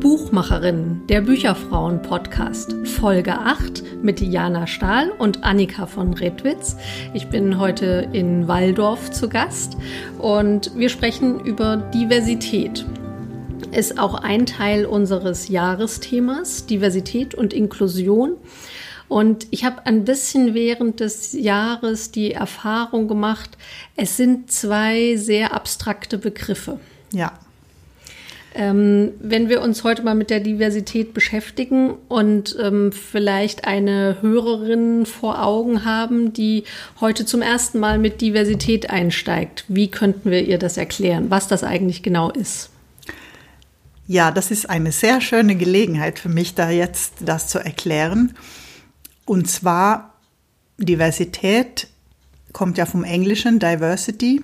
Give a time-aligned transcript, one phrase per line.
[0.00, 6.76] Buchmacherin, der Bücherfrauen-Podcast, Folge 8 mit Jana Stahl und Annika von Redwitz.
[7.14, 9.78] Ich bin heute in Waldorf zu Gast
[10.18, 12.84] und wir sprechen über Diversität.
[13.72, 18.36] Ist auch ein Teil unseres Jahresthemas, Diversität und Inklusion.
[19.08, 23.56] Und ich habe ein bisschen während des Jahres die Erfahrung gemacht,
[23.96, 26.80] es sind zwei sehr abstrakte Begriffe.
[27.12, 27.32] Ja.
[28.54, 35.06] Ähm, wenn wir uns heute mal mit der Diversität beschäftigen und ähm, vielleicht eine Hörerin
[35.06, 36.64] vor Augen haben, die
[37.00, 41.62] heute zum ersten Mal mit Diversität einsteigt, wie könnten wir ihr das erklären, was das
[41.64, 42.70] eigentlich genau ist?
[44.08, 48.34] Ja, das ist eine sehr schöne Gelegenheit für mich, da jetzt das zu erklären.
[49.26, 50.14] Und zwar
[50.78, 51.88] Diversität
[52.54, 54.42] kommt ja vom Englischen Diversity.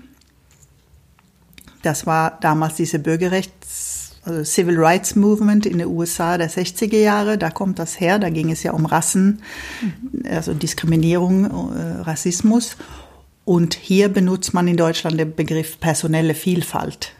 [1.80, 3.94] Das war damals diese Bürgerrechts
[4.26, 8.30] also Civil Rights Movement in den USA der 60er Jahre, da kommt das her, da
[8.30, 9.42] ging es ja um Rassen,
[9.80, 10.24] mhm.
[10.30, 12.76] also Diskriminierung, äh, Rassismus.
[13.44, 17.13] Und hier benutzt man in Deutschland den Begriff personelle Vielfalt.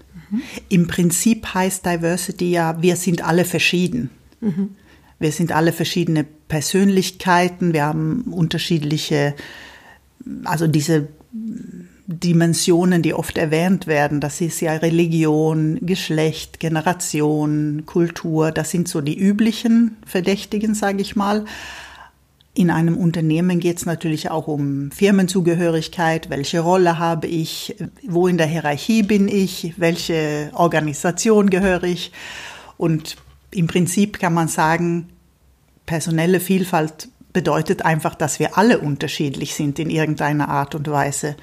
[0.69, 4.11] Im Prinzip heißt Diversity ja, wir sind alle verschieden.
[4.41, 4.71] Mhm.
[5.19, 9.35] Wir sind alle verschiedene Persönlichkeiten, wir haben unterschiedliche,
[10.45, 11.09] also diese
[12.07, 14.21] Dimensionen, die oft erwähnt werden.
[14.21, 18.53] Das ist ja Religion, Geschlecht, Generation, Kultur.
[18.53, 21.47] Das sind so die üblichen Verdächtigen, sage ich mal.
[22.57, 27.75] In einem Unternehmen geht es natürlich auch um Firmenzugehörigkeit, welche Rolle habe ich,
[28.07, 32.13] wo in der Hierarchie bin ich, welche Organisation gehöre ich.
[32.77, 33.17] Und
[33.51, 35.09] im Prinzip kann man sagen,
[35.85, 41.35] personelle Vielfalt bedeutet einfach, dass wir alle unterschiedlich sind in irgendeiner Art und Weise.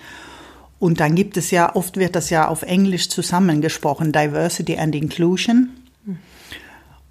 [0.80, 5.72] Und dann gibt es ja, oft wird das ja auf Englisch zusammengesprochen, Diversity and Inclusion.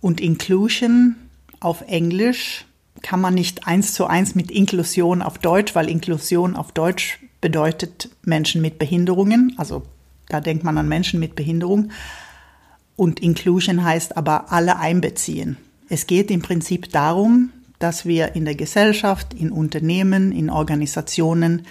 [0.00, 1.16] Und Inclusion
[1.60, 2.64] auf Englisch
[3.02, 8.10] kann man nicht eins zu eins mit Inklusion auf Deutsch, weil Inklusion auf Deutsch bedeutet
[8.22, 9.54] Menschen mit Behinderungen.
[9.56, 9.82] Also
[10.28, 11.90] da denkt man an Menschen mit Behinderung.
[12.96, 15.56] Und Inclusion heißt aber alle einbeziehen.
[15.88, 21.66] Es geht im Prinzip darum, dass wir in der Gesellschaft, in Unternehmen, in Organisationen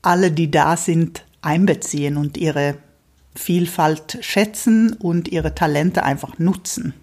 [0.00, 2.76] alle, die da sind, einbeziehen und ihre
[3.34, 6.94] Vielfalt schätzen und ihre Talente einfach nutzen.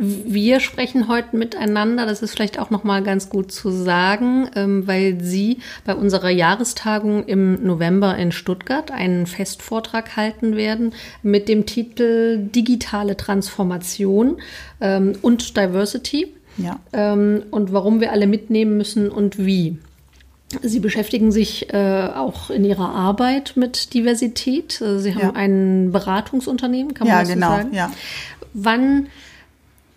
[0.00, 4.86] Wir sprechen heute miteinander, das ist vielleicht auch noch mal ganz gut zu sagen, ähm,
[4.86, 10.94] weil Sie bei unserer Jahrestagung im November in Stuttgart einen Festvortrag halten werden
[11.24, 14.36] mit dem Titel Digitale Transformation
[14.80, 16.32] ähm, und Diversity.
[16.58, 16.78] Ja.
[16.92, 19.78] Ähm, und warum wir alle mitnehmen müssen und wie.
[20.62, 24.80] Sie beschäftigen sich äh, auch in Ihrer Arbeit mit Diversität.
[24.80, 25.32] Äh, Sie haben ja.
[25.34, 27.74] ein Beratungsunternehmen, kann man ja, das genau, so sagen?
[27.74, 27.92] Ja.
[28.54, 29.08] Wann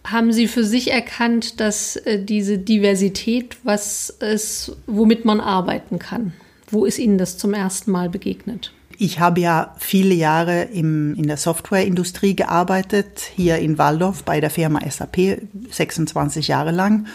[0.03, 6.33] haben Sie für sich erkannt, dass äh, diese Diversität was ist, womit man arbeiten kann?
[6.69, 8.73] Wo ist Ihnen das zum ersten Mal begegnet?
[8.97, 14.51] Ich habe ja viele Jahre im, in der Softwareindustrie gearbeitet, hier in Waldorf bei der
[14.51, 15.41] Firma SAP,
[15.71, 17.07] 26 Jahre lang.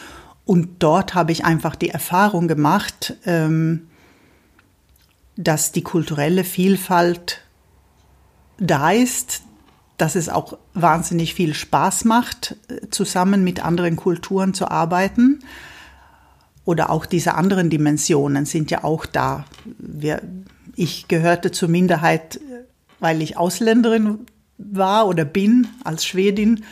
[0.45, 3.87] Und dort habe ich einfach die Erfahrung gemacht, ähm,
[5.37, 7.41] dass die kulturelle Vielfalt
[8.59, 9.43] da ist,
[9.97, 12.57] dass es auch wahnsinnig viel Spaß macht,
[12.91, 15.41] zusammen mit anderen Kulturen zu arbeiten.
[16.65, 19.45] Oder auch diese anderen Dimensionen sind ja auch da.
[19.79, 20.21] Wir,
[20.75, 22.41] ich gehörte zur Minderheit,
[22.99, 24.27] weil ich Ausländerin
[24.59, 26.65] war oder bin als Schwedin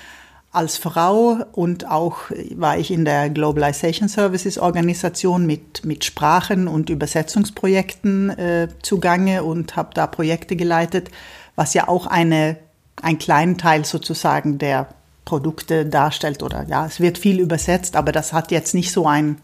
[0.54, 6.90] als Frau und auch war ich in der Globalization Services Organisation mit, mit Sprachen und
[6.90, 11.10] Übersetzungsprojekten äh, zugange und habe da Projekte geleitet,
[11.56, 12.56] was ja auch eine,
[13.02, 14.88] einen kleinen Teil sozusagen der
[15.24, 19.38] Produkte darstellt oder ja, es wird viel übersetzt, aber das hat jetzt nicht so ein,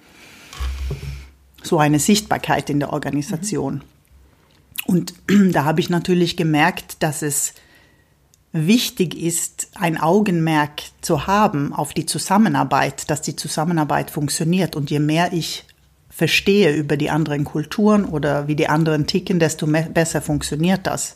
[1.62, 3.74] so eine Sichtbarkeit in der Organisation.
[3.74, 3.82] Mhm.
[4.86, 5.14] Und
[5.52, 7.54] da habe ich natürlich gemerkt, dass es
[8.52, 14.74] wichtig ist, ein Augenmerk zu haben auf die Zusammenarbeit, dass die Zusammenarbeit funktioniert.
[14.74, 15.64] Und je mehr ich
[16.08, 21.14] verstehe über die anderen Kulturen oder wie die anderen ticken, desto besser funktioniert das.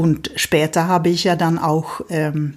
[0.00, 2.54] Und später habe ich ja dann auch ähm,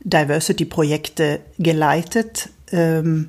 [0.00, 3.28] Diversity-Projekte geleitet ähm,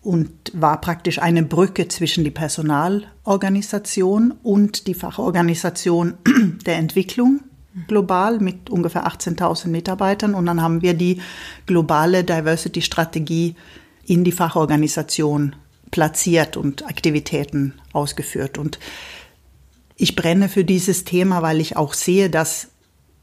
[0.00, 6.14] und war praktisch eine Brücke zwischen die Personalorganisation und die Fachorganisation
[6.64, 7.42] der Entwicklung
[7.88, 10.32] global mit ungefähr 18.000 Mitarbeitern.
[10.32, 11.20] Und dann haben wir die
[11.66, 13.54] globale Diversity-Strategie
[14.06, 15.56] in die Fachorganisation
[15.90, 18.56] platziert und Aktivitäten ausgeführt.
[18.56, 18.78] Und
[20.02, 22.70] ich brenne für dieses Thema, weil ich auch sehe, dass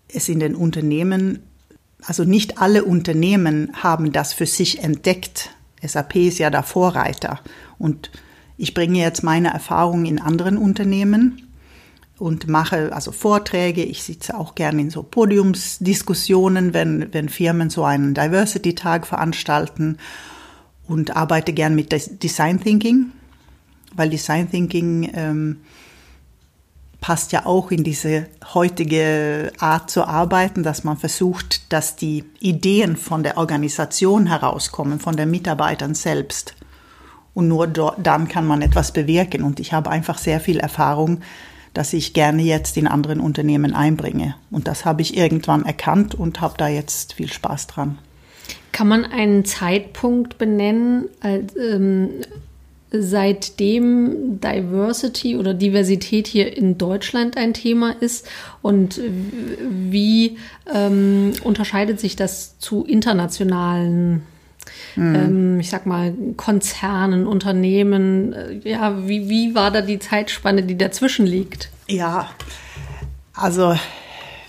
[0.07, 1.39] es in den Unternehmen,
[2.05, 5.49] also nicht alle Unternehmen haben das für sich entdeckt.
[5.85, 7.41] SAP ist ja der Vorreiter.
[7.77, 8.11] Und
[8.55, 11.49] ich bringe jetzt meine Erfahrungen in anderen Unternehmen
[12.17, 13.83] und mache also Vorträge.
[13.83, 19.97] Ich sitze auch gerne in so Podiumsdiskussionen, wenn, wenn Firmen so einen Diversity-Tag veranstalten
[20.87, 21.91] und arbeite gern mit
[22.23, 23.11] Design Thinking,
[23.97, 25.57] weil Design Thinking ähm,
[27.01, 32.97] passt ja auch in diese heutige Art zu arbeiten, dass man versucht, dass die Ideen
[32.97, 36.55] von der Organisation herauskommen, von den Mitarbeitern selbst.
[37.33, 39.43] Und nur dort, dann kann man etwas bewirken.
[39.43, 41.21] Und ich habe einfach sehr viel Erfahrung,
[41.73, 44.35] dass ich gerne jetzt in anderen Unternehmen einbringe.
[44.51, 47.99] Und das habe ich irgendwann erkannt und habe da jetzt viel Spaß dran.
[48.71, 52.09] Kann man einen Zeitpunkt benennen, als, ähm,
[52.91, 58.27] seitdem Diversity oder Diversität hier in Deutschland ein Thema ist
[58.61, 58.99] und
[59.69, 60.37] wie
[60.73, 64.23] ähm, unterscheidet sich das zu internationalen,
[64.95, 65.15] mhm.
[65.15, 68.61] ähm, ich sag mal, Konzernen, Unternehmen?
[68.63, 71.69] Ja, wie, wie war da die Zeitspanne, die dazwischen liegt?
[71.87, 72.31] Ja,
[73.33, 73.75] also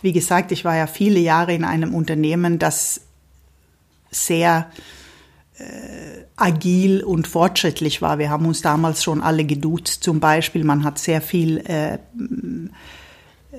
[0.00, 3.02] wie gesagt, ich war ja viele Jahre in einem Unternehmen, das
[4.10, 4.99] sehr äh,
[6.36, 8.18] agil und fortschrittlich war.
[8.18, 10.64] Wir haben uns damals schon alle geduzt zum Beispiel.
[10.64, 11.98] Man hat sehr viel äh,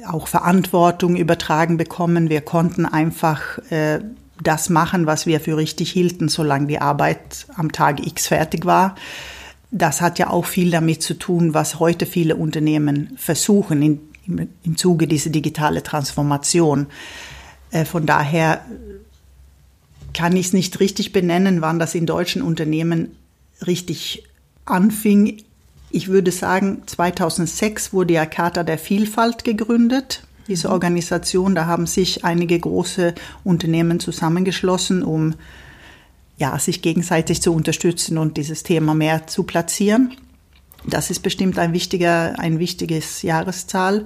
[0.08, 2.30] auch Verantwortung übertragen bekommen.
[2.30, 4.00] Wir konnten einfach äh,
[4.42, 8.96] das machen, was wir für richtig hielten, solange die Arbeit am Tag X fertig war.
[9.70, 14.50] Das hat ja auch viel damit zu tun, was heute viele Unternehmen versuchen in, im,
[14.64, 16.88] im Zuge dieser digitale Transformation.
[17.70, 18.66] Äh, von daher
[20.14, 23.16] kann ich es nicht richtig benennen, wann das in deutschen Unternehmen
[23.66, 24.24] richtig
[24.66, 25.44] anfing.
[25.90, 30.24] Ich würde sagen, 2006 wurde ja Charta der Vielfalt gegründet.
[30.48, 30.74] Diese mhm.
[30.74, 33.14] Organisation, da haben sich einige große
[33.44, 35.36] Unternehmen zusammengeschlossen, um
[36.38, 40.16] ja, sich gegenseitig zu unterstützen und dieses Thema mehr zu platzieren.
[40.88, 44.06] Das ist bestimmt ein wichtiger, ein wichtiges Jahreszahl.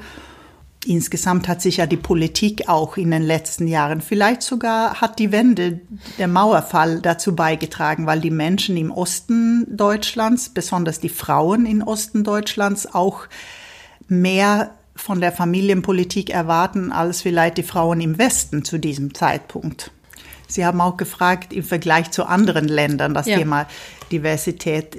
[0.86, 5.32] Insgesamt hat sich ja die Politik auch in den letzten Jahren, vielleicht sogar hat die
[5.32, 5.82] Wende,
[6.20, 12.24] der Mauerfall dazu beigetragen, weil die Menschen im Osten Deutschlands, besonders die Frauen im Osten
[12.24, 13.24] Deutschlands, auch
[14.08, 19.92] mehr von der Familienpolitik erwarten als vielleicht die Frauen im Westen zu diesem Zeitpunkt.
[20.56, 23.38] Sie haben auch gefragt im Vergleich zu anderen Ländern das ja.
[23.38, 23.68] Thema
[24.10, 24.96] Diversität,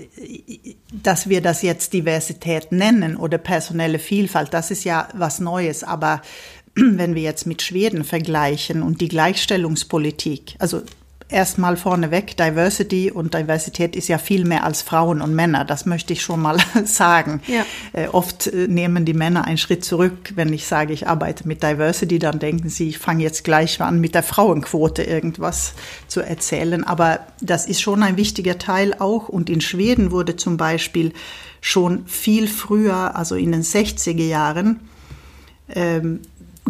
[0.93, 5.83] dass wir das jetzt Diversität nennen oder personelle Vielfalt, das ist ja was Neues.
[5.83, 6.21] Aber
[6.75, 10.83] wenn wir jetzt mit Schweden vergleichen und die Gleichstellungspolitik, also
[11.29, 15.65] erstmal vorneweg, Diversity und Diversität ist ja viel mehr als Frauen und Männer.
[15.65, 17.41] Das möchte ich schon mal sagen.
[17.47, 17.65] Ja.
[17.93, 20.33] Äh, oft äh, nehmen die Männer einen Schritt zurück.
[20.35, 24.01] Wenn ich sage, ich arbeite mit Diversity, dann denken sie, ich fange jetzt gleich an,
[24.01, 25.75] mit der Frauenquote irgendwas
[26.07, 26.85] zu erzählen.
[26.85, 29.29] Aber das ist schon ein wichtiger Teil auch.
[29.29, 31.13] Und in Schweden wurde zum Beispiel
[31.61, 34.81] schon viel früher, also in den 60er Jahren,
[35.75, 36.21] ähm,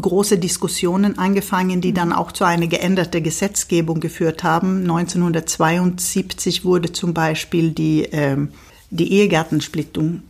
[0.00, 4.82] große Diskussionen angefangen, die dann auch zu einer geänderten Gesetzgebung geführt haben.
[4.82, 8.50] 1972 wurde zum Beispiel die, ähm,
[8.90, 10.22] die Ehegattensplittung,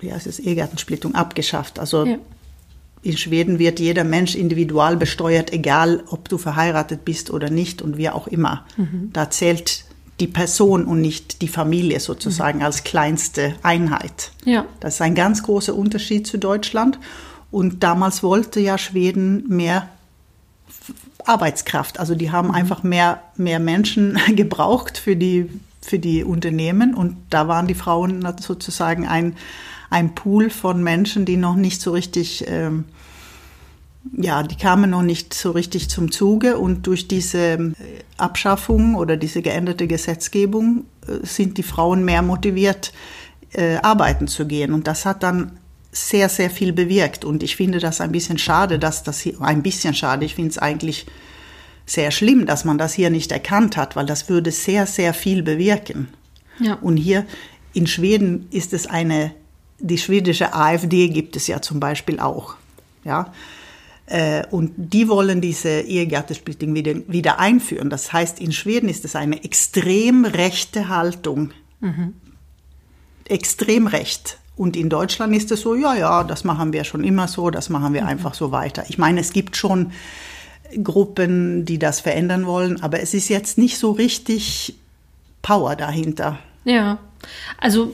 [0.00, 1.78] wie heißt es, Ehegattensplittung abgeschafft.
[1.78, 2.18] Also ja.
[3.02, 7.96] in Schweden wird jeder Mensch individual besteuert, egal ob du verheiratet bist oder nicht und
[7.96, 8.66] wie auch immer.
[8.76, 9.10] Mhm.
[9.12, 9.84] Da zählt
[10.20, 12.64] die Person und nicht die Familie sozusagen mhm.
[12.66, 14.30] als kleinste Einheit.
[14.44, 14.66] Ja.
[14.80, 16.98] Das ist ein ganz großer Unterschied zu Deutschland.
[17.54, 19.88] Und damals wollte ja Schweden mehr
[21.24, 22.00] Arbeitskraft.
[22.00, 22.54] Also die haben mhm.
[22.54, 25.48] einfach mehr, mehr Menschen gebraucht für die,
[25.80, 26.94] für die Unternehmen.
[26.94, 29.36] Und da waren die Frauen sozusagen ein,
[29.88, 32.86] ein Pool von Menschen, die noch nicht so richtig, ähm,
[34.16, 36.58] ja, die kamen noch nicht so richtig zum Zuge.
[36.58, 37.72] Und durch diese äh,
[38.16, 42.92] Abschaffung oder diese geänderte Gesetzgebung äh, sind die Frauen mehr motiviert,
[43.52, 44.72] äh, arbeiten zu gehen.
[44.72, 45.52] Und das hat dann
[45.94, 47.24] sehr, sehr viel bewirkt.
[47.24, 50.50] Und ich finde das ein bisschen schade, dass das hier, ein bisschen schade, ich finde
[50.50, 51.06] es eigentlich
[51.86, 55.42] sehr schlimm, dass man das hier nicht erkannt hat, weil das würde sehr, sehr viel
[55.42, 56.08] bewirken.
[56.58, 56.74] Ja.
[56.74, 57.26] Und hier
[57.72, 59.34] in Schweden ist es eine,
[59.78, 62.56] die schwedische AfD gibt es ja zum Beispiel auch.
[63.04, 63.32] Ja.
[64.06, 67.88] Äh, und die wollen diese Ehegattensplitting wieder, wieder einführen.
[67.88, 71.52] Das heißt, in Schweden ist es eine extrem rechte Haltung.
[71.80, 72.14] Mhm.
[73.26, 74.38] Extrem recht.
[74.56, 77.70] Und in Deutschland ist es so, ja, ja, das machen wir schon immer so, das
[77.70, 78.08] machen wir mhm.
[78.08, 78.84] einfach so weiter.
[78.88, 79.92] Ich meine, es gibt schon
[80.82, 84.76] Gruppen, die das verändern wollen, aber es ist jetzt nicht so richtig
[85.42, 86.38] Power dahinter.
[86.64, 86.98] Ja.
[87.58, 87.92] Also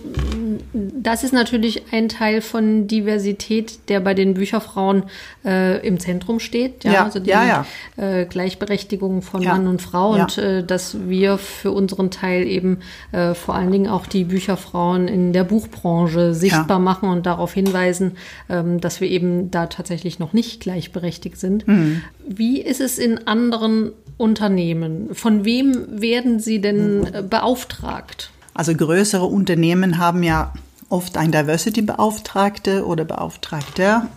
[0.73, 5.05] das ist natürlich ein Teil von Diversität, der bei den Bücherfrauen
[5.45, 6.85] äh, im Zentrum steht.
[6.85, 7.67] Ja, ja also die ja, ja.
[7.97, 12.79] Äh, Gleichberechtigung von Mann und Frau und äh, dass wir für unseren Teil eben
[13.13, 18.17] äh, vor allen Dingen auch die Bücherfrauen in der Buchbranche sichtbar machen und darauf hinweisen,
[18.49, 21.67] ähm, dass wir eben da tatsächlich noch nicht gleichberechtigt sind.
[21.69, 22.03] Mhm.
[22.27, 25.15] Wie ist es in anderen Unternehmen?
[25.15, 28.31] Von wem werden Sie denn äh, beauftragt?
[28.55, 30.53] Also größere Unternehmen haben ja
[30.89, 34.09] oft ein Diversity-Beauftragte oder Beauftragter.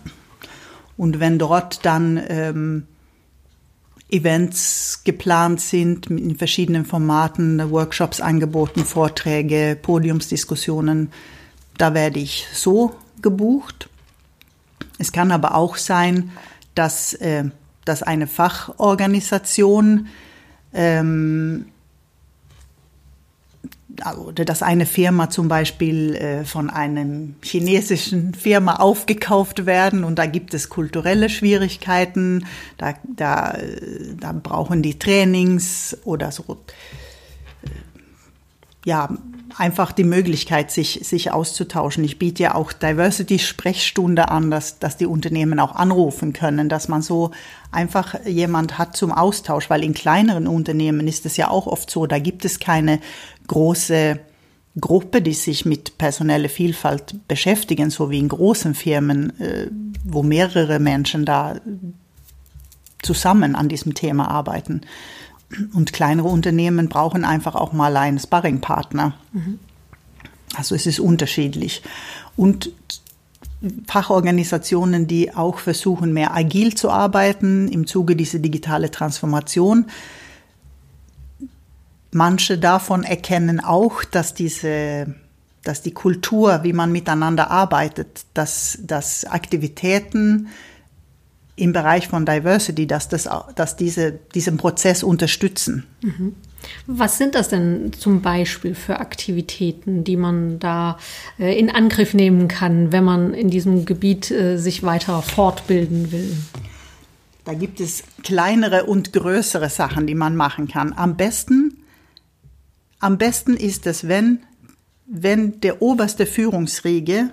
[0.96, 2.86] Und wenn dort dann ähm,
[4.10, 11.10] Events geplant sind in verschiedenen Formaten, Workshops angeboten, Vorträge, Podiumsdiskussionen,
[11.78, 13.88] da werde ich so gebucht.
[14.98, 16.30] Es kann aber auch sein,
[16.74, 17.44] dass, äh,
[17.84, 20.08] dass eine Fachorganisation
[20.72, 21.66] ähm,
[24.26, 30.26] oder dass eine Firma zum Beispiel äh, von einem chinesischen Firma aufgekauft werden und da
[30.26, 32.46] gibt es kulturelle Schwierigkeiten,
[32.76, 33.56] da, da,
[34.20, 36.58] da brauchen die Trainings oder so.
[37.62, 37.68] Äh,
[38.84, 39.10] ja,
[39.56, 42.04] einfach die Möglichkeit, sich, sich auszutauschen.
[42.04, 47.02] Ich biete ja auch Diversity-Sprechstunde an, dass, dass die Unternehmen auch anrufen können, dass man
[47.02, 47.30] so
[47.70, 52.06] einfach jemand hat zum Austausch, weil in kleineren Unternehmen ist es ja auch oft so,
[52.06, 53.00] da gibt es keine
[53.46, 54.18] große
[54.80, 59.68] Gruppe, die sich mit personeller Vielfalt beschäftigen, so wie in großen Firmen, äh,
[60.04, 61.60] wo mehrere Menschen da
[63.02, 64.80] zusammen an diesem Thema arbeiten.
[65.72, 69.14] Und kleinere Unternehmen brauchen einfach auch mal einen Sparringpartner.
[69.32, 69.58] Mhm.
[70.56, 71.82] Also es ist unterschiedlich.
[72.36, 72.72] Und
[73.86, 79.86] Fachorganisationen, die auch versuchen, mehr agil zu arbeiten im Zuge dieser digitalen Transformation.
[82.12, 85.14] Manche davon erkennen auch, dass diese,
[85.62, 90.48] dass die Kultur, wie man miteinander arbeitet, dass, dass Aktivitäten
[91.56, 95.84] im Bereich von Diversity, dass, das, dass diese, diesen Prozess unterstützen.
[96.02, 96.34] Mhm.
[96.86, 100.98] Was sind das denn zum Beispiel für Aktivitäten, die man da
[101.38, 106.36] äh, in Angriff nehmen kann, wenn man in diesem Gebiet äh, sich weiter fortbilden will?
[107.44, 110.94] Da gibt es kleinere und größere Sachen, die man machen kann.
[110.94, 111.76] Am besten,
[112.98, 114.40] am besten ist es, wenn,
[115.06, 117.30] wenn der oberste Führungsriege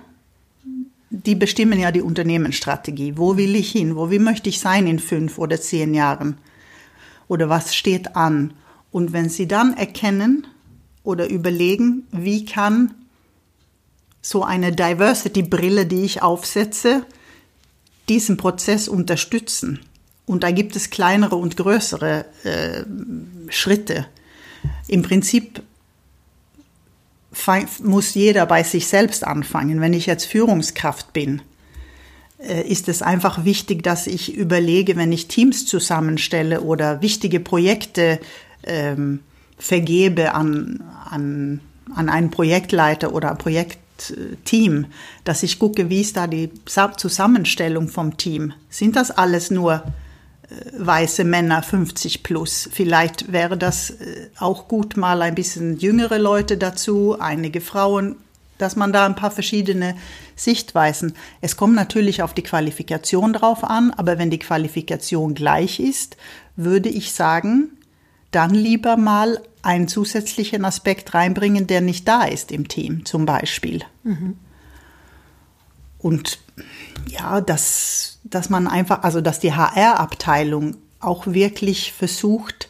[1.12, 3.18] die bestimmen ja die Unternehmensstrategie.
[3.18, 3.96] Wo will ich hin?
[3.96, 6.38] Wo wie möchte ich sein in fünf oder zehn Jahren?
[7.28, 8.54] Oder was steht an?
[8.90, 10.46] Und wenn Sie dann erkennen
[11.04, 12.94] oder überlegen, wie kann
[14.22, 17.04] so eine Diversity-Brille, die ich aufsetze,
[18.08, 19.80] diesen Prozess unterstützen.
[20.24, 22.84] Und da gibt es kleinere und größere äh,
[23.50, 24.06] Schritte.
[24.88, 25.62] Im Prinzip
[27.82, 29.80] muss jeder bei sich selbst anfangen.
[29.80, 31.42] Wenn ich jetzt Führungskraft bin,
[32.38, 38.18] äh, ist es einfach wichtig, dass ich überlege, wenn ich Teams zusammenstelle oder wichtige Projekte
[38.64, 39.20] ähm,
[39.58, 41.60] vergebe an, an,
[41.94, 44.86] an einen Projektleiter oder ein Projektteam,
[45.24, 48.54] dass ich gucke, wie ist da die Zusammenstellung vom Team.
[48.70, 49.84] Sind das alles nur
[50.76, 52.68] weiße Männer 50 plus.
[52.72, 58.16] Vielleicht wäre das äh, auch gut, mal ein bisschen jüngere Leute dazu, einige Frauen,
[58.58, 59.96] dass man da ein paar verschiedene
[60.36, 61.14] Sichtweisen.
[61.40, 66.16] Es kommt natürlich auf die Qualifikation drauf an, aber wenn die Qualifikation gleich ist,
[66.56, 67.70] würde ich sagen,
[68.30, 73.82] dann lieber mal einen zusätzlichen Aspekt reinbringen, der nicht da ist im Team, zum Beispiel.
[74.02, 74.36] Mhm.
[76.02, 76.38] Und
[77.08, 82.68] ja, dass, dass man einfach, also dass die HR-Abteilung auch wirklich versucht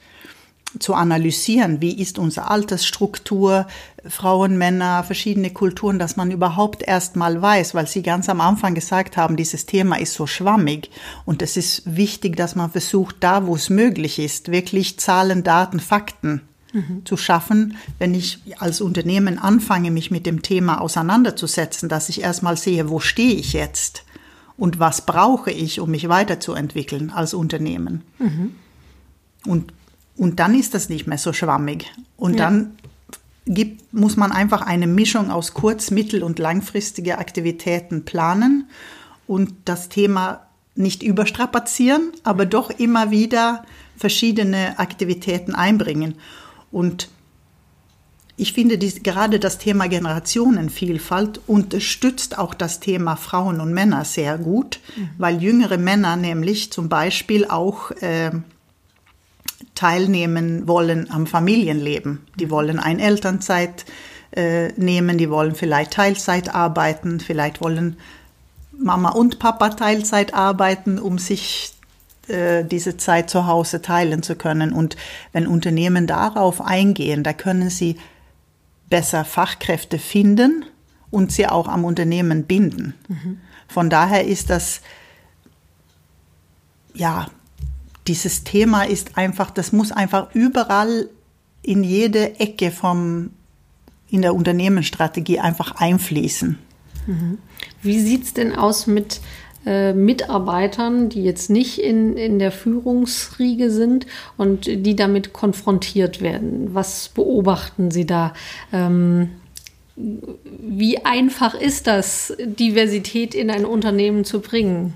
[0.79, 3.67] zu analysieren, wie ist unsere Altersstruktur,
[4.09, 8.75] Frauen, Männer, verschiedene Kulturen, dass man überhaupt erst mal weiß, weil Sie ganz am Anfang
[8.75, 10.91] gesagt haben, dieses Thema ist so schwammig.
[11.27, 15.79] Und es ist wichtig, dass man versucht, da wo es möglich ist, wirklich Zahlen, Daten,
[15.79, 16.41] Fakten
[16.73, 17.05] mhm.
[17.05, 22.57] zu schaffen, wenn ich als Unternehmen anfange, mich mit dem Thema auseinanderzusetzen, dass ich erstmal
[22.57, 24.05] sehe, wo stehe ich jetzt
[24.57, 28.03] und was brauche ich, um mich weiterzuentwickeln als Unternehmen.
[28.19, 28.55] Mhm.
[29.47, 29.73] Und,
[30.17, 31.93] und dann ist das nicht mehr so schwammig.
[32.17, 32.45] Und ja.
[32.45, 32.77] dann
[33.47, 38.69] gibt, muss man einfach eine Mischung aus kurz-, mittel- und langfristige Aktivitäten planen
[39.27, 43.65] und das Thema nicht überstrapazieren, aber doch immer wieder
[43.97, 46.15] verschiedene Aktivitäten einbringen.
[46.73, 47.09] Und
[48.37, 54.39] ich finde dies, gerade das Thema Generationenvielfalt unterstützt auch das Thema Frauen und Männer sehr
[54.39, 55.11] gut, mhm.
[55.19, 58.33] weil jüngere Männer nämlich zum Beispiel auch äh,
[59.75, 62.21] teilnehmen wollen am Familienleben.
[62.41, 63.85] Die wollen eine Elternzeit
[64.33, 67.97] äh, nehmen, die wollen vielleicht Teilzeit arbeiten, vielleicht wollen
[68.77, 71.75] Mama und Papa Teilzeit arbeiten, um sich
[72.65, 74.73] diese Zeit zu Hause teilen zu können.
[74.73, 74.97] Und
[75.33, 77.97] wenn Unternehmen darauf eingehen, da können sie
[78.89, 80.65] besser Fachkräfte finden
[81.11, 82.95] und sie auch am Unternehmen binden.
[83.09, 83.41] Mhm.
[83.69, 84.81] Von daher ist das,
[86.95, 87.29] ja,
[88.07, 91.09] dieses Thema ist einfach, das muss einfach überall
[91.63, 93.31] in jede Ecke vom,
[94.11, 96.59] in der Unternehmensstrategie einfach einfließen.
[97.07, 97.39] Mhm.
[97.83, 99.21] Wie sieht es denn aus mit
[99.67, 106.75] äh, Mitarbeitern, die jetzt nicht in, in der Führungsriege sind und die damit konfrontiert werden?
[106.75, 108.35] Was beobachten Sie da?
[108.73, 109.31] Ähm,
[109.97, 114.95] wie einfach ist das, Diversität in ein Unternehmen zu bringen?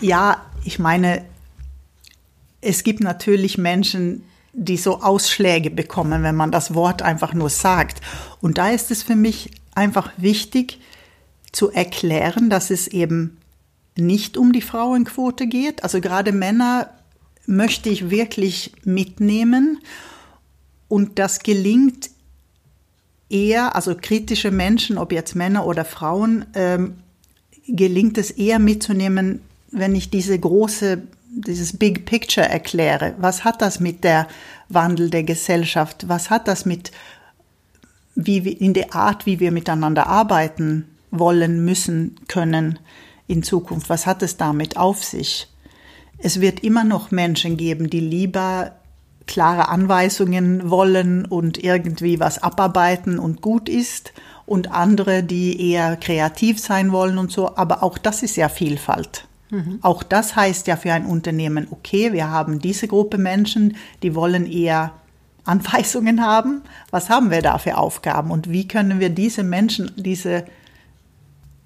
[0.00, 1.24] Ja, ich meine,
[2.60, 8.00] es gibt natürlich Menschen, die so Ausschläge bekommen, wenn man das Wort einfach nur sagt.
[8.40, 10.80] Und da ist es für mich einfach wichtig
[11.52, 13.38] zu erklären, dass es eben
[14.00, 15.82] nicht um die Frauenquote geht.
[15.82, 16.90] Also gerade Männer
[17.46, 19.78] möchte ich wirklich mitnehmen.
[20.88, 22.10] Und das gelingt
[23.28, 26.94] eher, also kritische Menschen, ob jetzt Männer oder Frauen, ähm,
[27.66, 29.40] gelingt es eher mitzunehmen,
[29.70, 31.02] wenn ich diese große
[31.32, 33.14] dieses Big Picture erkläre.
[33.18, 34.26] Was hat das mit der
[34.68, 36.08] Wandel der Gesellschaft?
[36.08, 36.90] Was hat das mit
[38.14, 42.78] wie wir, in der Art, wie wir miteinander arbeiten wollen, müssen, können
[43.30, 43.88] in Zukunft?
[43.88, 45.48] Was hat es damit auf sich?
[46.18, 48.72] Es wird immer noch Menschen geben, die lieber
[49.26, 54.12] klare Anweisungen wollen und irgendwie was abarbeiten und gut ist
[54.44, 57.56] und andere, die eher kreativ sein wollen und so.
[57.56, 59.28] Aber auch das ist ja Vielfalt.
[59.50, 59.78] Mhm.
[59.82, 64.50] Auch das heißt ja für ein Unternehmen, okay, wir haben diese Gruppe Menschen, die wollen
[64.50, 64.92] eher
[65.44, 66.62] Anweisungen haben.
[66.90, 70.44] Was haben wir da für Aufgaben und wie können wir diese Menschen, diese,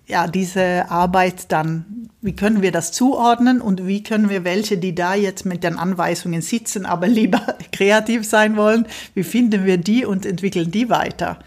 [0.07, 4.95] ja, diese Arbeit dann, wie können wir das zuordnen und wie können wir welche, die
[4.95, 10.05] da jetzt mit den Anweisungen sitzen, aber lieber kreativ sein wollen, wie finden wir die
[10.05, 11.38] und entwickeln die weiter?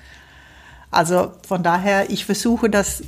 [0.90, 3.04] Also von daher, ich versuche das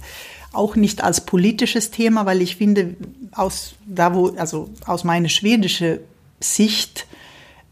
[0.52, 2.96] auch nicht als politisches Thema, weil ich finde,
[3.32, 6.00] aus da wo, also aus meiner schwedischen
[6.40, 7.08] Sicht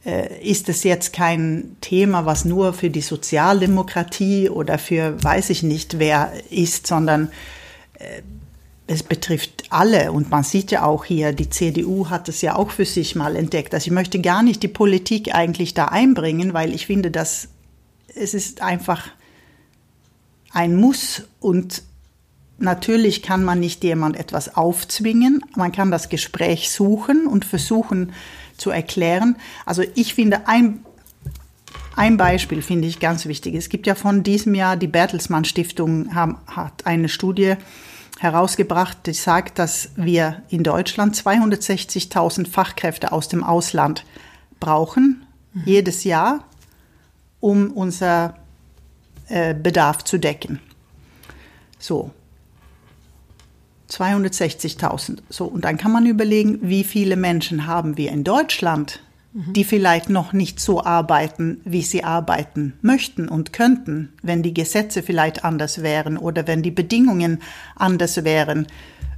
[0.05, 5.63] äh, ist es jetzt kein Thema, was nur für die Sozialdemokratie oder für weiß ich
[5.63, 7.29] nicht wer ist, sondern
[8.87, 12.71] es betrifft alle und man sieht ja auch hier, die CDU hat es ja auch
[12.71, 13.73] für sich mal entdeckt.
[13.73, 17.49] Also ich möchte gar nicht die Politik eigentlich da einbringen, weil ich finde, dass
[18.15, 19.07] es ist einfach
[20.51, 21.83] ein Muss und
[22.59, 25.45] Natürlich kann man nicht jemand etwas aufzwingen.
[25.55, 28.13] Man kann das Gespräch suchen und versuchen
[28.57, 29.35] zu erklären.
[29.65, 30.83] Also ich finde ein,
[31.97, 33.55] ein Beispiel finde ich ganz wichtig.
[33.55, 37.55] Es gibt ja von diesem Jahr die Bertelsmann Stiftung haben, hat eine Studie
[38.19, 44.05] herausgebracht, die sagt, dass wir in Deutschland 260.000 Fachkräfte aus dem Ausland
[44.59, 45.63] brauchen mhm.
[45.65, 46.43] jedes Jahr,
[47.39, 48.35] um unser
[49.27, 50.59] äh, Bedarf zu decken.
[51.79, 52.11] So,
[53.89, 55.19] 260.000.
[55.29, 59.01] So, und dann kann man überlegen, wie viele Menschen haben wir in Deutschland.
[59.45, 65.03] Die vielleicht noch nicht so arbeiten, wie sie arbeiten möchten und könnten, wenn die Gesetze
[65.03, 67.43] vielleicht anders wären oder wenn die Bedingungen
[67.75, 68.65] anders wären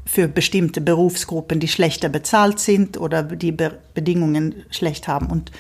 [0.06, 5.28] für bestimmte Berufsgruppen, die schlechter bezahlt sind oder die Be Bedingungen schlecht haben.
[5.28, 5.52] Und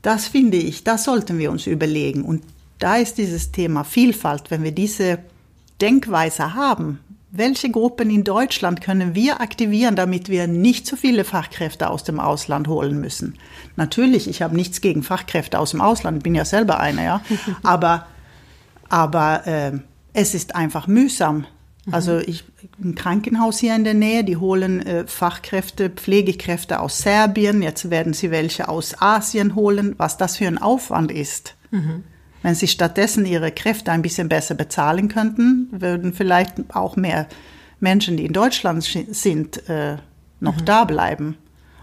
[0.00, 2.22] das finde ich, das sollten wir uns überlegen.
[2.22, 2.44] Und
[2.78, 5.18] da ist dieses Thema Vielfalt, wenn wir diese
[5.82, 7.00] Denkweise haben,
[7.34, 12.20] welche Gruppen in Deutschland können wir aktivieren, damit wir nicht so viele Fachkräfte aus dem
[12.20, 13.38] Ausland holen müssen?
[13.74, 17.22] Natürlich, ich habe nichts gegen Fachkräfte aus dem Ausland, bin ja selber einer, ja.
[17.62, 18.06] Aber,
[18.90, 19.72] aber äh,
[20.12, 21.46] es ist einfach mühsam.
[21.90, 22.44] Also ich,
[22.80, 28.12] ein Krankenhaus hier in der Nähe, die holen äh, Fachkräfte, Pflegekräfte aus Serbien, jetzt werden
[28.12, 31.56] sie welche aus Asien holen, was das für ein Aufwand ist.
[31.70, 32.04] Mhm.
[32.42, 37.26] Wenn sie stattdessen ihre Kräfte ein bisschen besser bezahlen könnten, würden vielleicht auch mehr
[37.80, 39.96] Menschen, die in Deutschland sind, äh,
[40.40, 40.64] noch mhm.
[40.64, 41.36] da bleiben.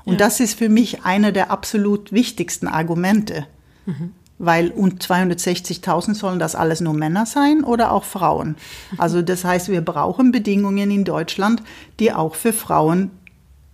[0.05, 0.19] Und ja.
[0.19, 3.45] das ist für mich einer der absolut wichtigsten Argumente.
[3.85, 4.13] Mhm.
[4.37, 8.55] Weil und 260.000 sollen das alles nur Männer sein oder auch Frauen.
[8.97, 11.61] Also das heißt, wir brauchen Bedingungen in Deutschland,
[11.99, 13.11] die auch für Frauen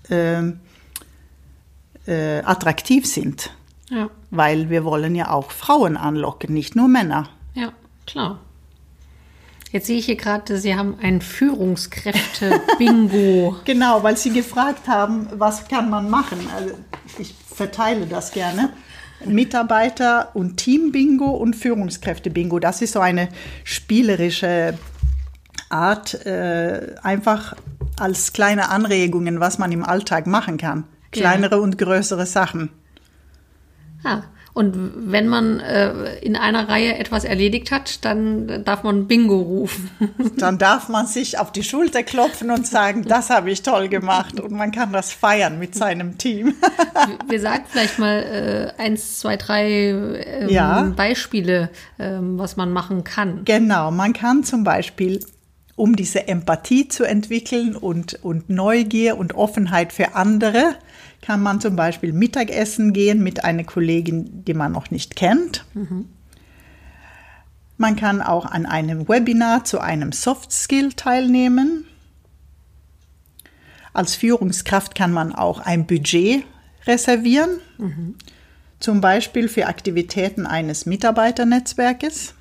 [0.10, 0.42] äh,
[2.08, 3.52] äh, attraktiv sind.
[3.90, 4.10] Ja.
[4.32, 7.72] Weil wir wollen ja auch Frauen anlocken, nicht nur Männer Ja,
[8.08, 8.40] klar.
[9.72, 13.56] Jetzt sehe ich hier gerade, Sie haben ein Führungskräfte-Bingo.
[13.66, 16.40] genau, weil Sie gefragt haben, was kann man machen.
[16.56, 16.76] Also
[17.20, 18.70] ich verteile das gerne.
[19.26, 22.60] Mitarbeiter- und Team-Bingo und Führungskräfte-Bingo.
[22.60, 23.28] Das ist so eine
[23.66, 24.78] spielerische
[25.70, 27.56] Art, äh, einfach
[28.00, 30.86] als kleine Anregungen, was man im Alltag machen kann.
[31.12, 31.62] Kleinere ja.
[31.62, 32.70] und größere Sachen.
[34.06, 34.24] Ah,
[34.56, 39.90] und wenn man äh, in einer Reihe etwas erledigt hat, dann darf man Bingo rufen.
[40.38, 44.40] Dann darf man sich auf die Schulter klopfen und sagen, das habe ich toll gemacht.
[44.40, 46.54] Und man kann das feiern mit seinem Team.
[47.28, 50.84] Wir sagen vielleicht mal äh, eins, zwei, drei ähm, ja.
[50.96, 53.44] Beispiele, ähm, was man machen kann.
[53.44, 55.20] Genau, man kann zum Beispiel
[55.76, 60.76] um diese Empathie zu entwickeln und, und Neugier und Offenheit für andere,
[61.22, 65.66] kann man zum Beispiel Mittagessen gehen mit einer Kollegin, die man noch nicht kennt.
[65.74, 66.10] Mhm.
[67.78, 71.86] Man kann auch an einem Webinar zu einem Soft Skill teilnehmen.
[73.94, 76.44] Als Führungskraft kann man auch ein Budget
[76.86, 78.16] reservieren, mhm.
[78.80, 82.36] zum Beispiel für Aktivitäten eines Mitarbeiternetzwerkes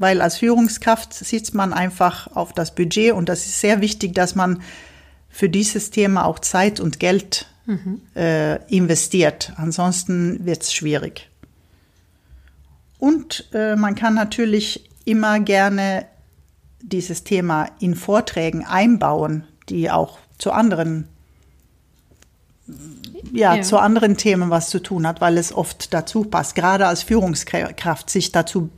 [0.00, 4.34] weil als Führungskraft sitzt man einfach auf das Budget und das ist sehr wichtig, dass
[4.34, 4.62] man
[5.28, 8.00] für dieses Thema auch Zeit und Geld mhm.
[8.14, 9.52] äh, investiert.
[9.56, 11.28] Ansonsten wird es schwierig.
[12.98, 16.06] Und äh, man kann natürlich immer gerne
[16.82, 21.08] dieses Thema in Vorträgen einbauen, die auch zu anderen
[23.32, 26.86] ja, ja, zu anderen Themen was zu tun hat, weil es oft dazu passt, gerade
[26.86, 28.70] als Führungskraft sich dazu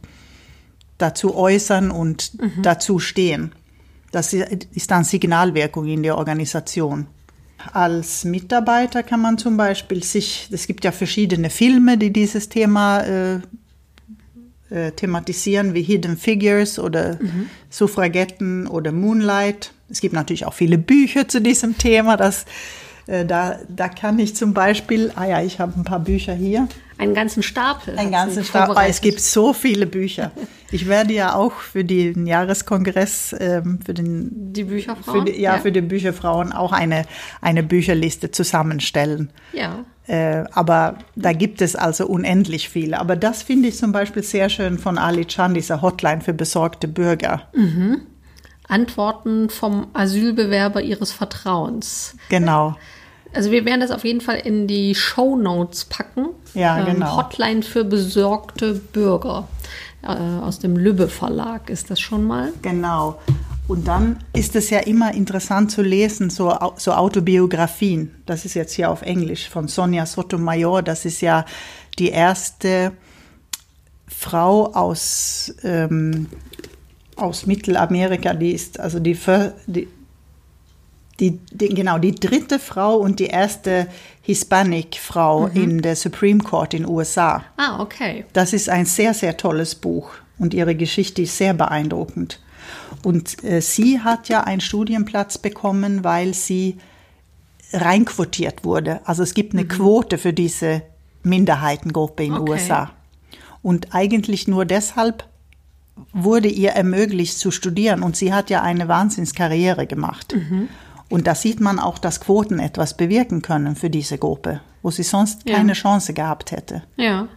[0.98, 2.62] dazu äußern und mhm.
[2.62, 3.52] dazu stehen.
[4.12, 7.06] Das ist dann Signalwirkung in der Organisation.
[7.72, 13.00] Als Mitarbeiter kann man zum Beispiel sich, es gibt ja verschiedene Filme, die dieses Thema
[13.00, 13.40] äh,
[14.70, 17.50] äh, thematisieren, wie Hidden Figures oder mhm.
[17.70, 19.72] Suffragetten oder Moonlight.
[19.90, 22.16] Es gibt natürlich auch viele Bücher zu diesem Thema.
[22.16, 22.46] Das,
[23.06, 26.68] äh, da, da kann ich zum Beispiel, ah ja, ich habe ein paar Bücher hier.
[27.02, 27.98] Einen ganzen Stapel.
[27.98, 28.76] Einen ganzen Stapel.
[28.86, 30.30] Es gibt so viele Bücher.
[30.70, 35.56] Ich werde ja auch für den Jahreskongress, ähm, für den die Bücherfrauen, für die, ja,
[35.56, 37.04] ja, für die Bücherfrauen auch eine
[37.40, 39.30] eine Bücherliste zusammenstellen.
[39.52, 39.84] Ja.
[40.06, 43.00] Äh, aber da gibt es also unendlich viele.
[43.00, 46.86] Aber das finde ich zum Beispiel sehr schön von Ali Chan, dieser Hotline für besorgte
[46.86, 47.48] Bürger.
[47.52, 48.02] Mhm.
[48.68, 52.16] Antworten vom Asylbewerber ihres Vertrauens.
[52.28, 52.76] Genau.
[53.34, 56.28] Also wir werden das auf jeden Fall in die Show Notes packen.
[56.54, 57.16] Ja, ähm, genau.
[57.16, 59.48] Hotline für besorgte Bürger.
[60.02, 62.52] Äh, aus dem Lübbe Verlag ist das schon mal.
[62.62, 63.20] Genau.
[63.68, 68.14] Und dann ist es ja immer interessant zu lesen, so, so Autobiografien.
[68.26, 70.82] Das ist jetzt hier auf Englisch von Sonja Sotomayor.
[70.82, 71.46] Das ist ja
[71.98, 72.92] die erste
[74.08, 76.28] Frau aus, ähm,
[77.16, 79.18] aus Mittelamerika, die ist also die,
[79.66, 79.88] die
[81.22, 83.86] die, die, genau, die dritte Frau und die erste
[84.22, 85.56] Hispanic-Frau mhm.
[85.56, 87.44] in der Supreme Court in den USA.
[87.56, 88.24] Ah, okay.
[88.32, 92.40] Das ist ein sehr, sehr tolles Buch und ihre Geschichte ist sehr beeindruckend.
[93.04, 96.78] Und äh, sie hat ja einen Studienplatz bekommen, weil sie
[97.72, 99.00] reinquotiert wurde.
[99.04, 99.68] Also es gibt eine mhm.
[99.68, 100.82] Quote für diese
[101.22, 102.50] Minderheitengruppe in den okay.
[102.50, 102.90] USA.
[103.62, 105.24] Und eigentlich nur deshalb
[106.12, 108.02] wurde ihr ermöglicht zu studieren.
[108.02, 110.34] Und sie hat ja eine Wahnsinnskarriere gemacht.
[110.34, 110.68] Mhm.
[111.12, 115.02] Und da sieht man auch, dass Quoten etwas bewirken können für diese Gruppe, wo sie
[115.02, 115.56] sonst ja.
[115.56, 116.82] keine Chance gehabt hätte.
[116.96, 117.28] Ja,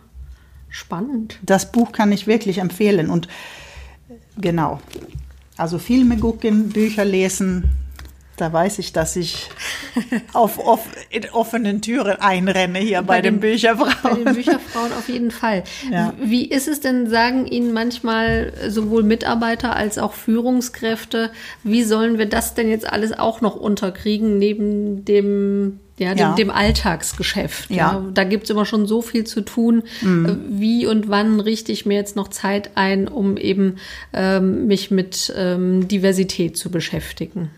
[0.69, 1.39] spannend.
[1.43, 3.09] Das Buch kann ich wirklich empfehlen.
[3.09, 3.27] Und
[4.37, 4.79] genau,
[5.57, 7.69] also Filme gucken, Bücher lesen,
[8.37, 9.49] da weiß ich, dass ich
[10.33, 13.95] auf, auf in offenen Türen einrenne hier bei, bei den, den, Bücherfrauen.
[14.03, 15.63] Bei den Bücherfrauen auf jeden Fall.
[15.91, 16.13] Ja.
[16.21, 21.31] Wie ist es denn, sagen Ihnen manchmal sowohl Mitarbeiter als auch Führungskräfte,
[21.63, 26.35] wie sollen wir das denn jetzt alles auch noch unterkriegen neben dem ja, dem, ja.
[26.35, 27.69] dem Alltagsgeschäft.
[27.69, 27.75] Ja.
[27.75, 28.05] ja.
[28.13, 29.83] Da gibt's immer schon so viel zu tun.
[30.01, 30.39] Mhm.
[30.49, 33.77] Wie und wann richte ich mir jetzt noch Zeit ein, um eben
[34.11, 37.49] ähm, mich mit ähm, Diversität zu beschäftigen?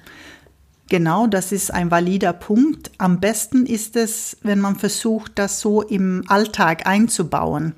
[0.90, 2.92] Genau, das ist ein valider Punkt.
[2.98, 7.74] Am besten ist es, wenn man versucht, das so im Alltag einzubauen.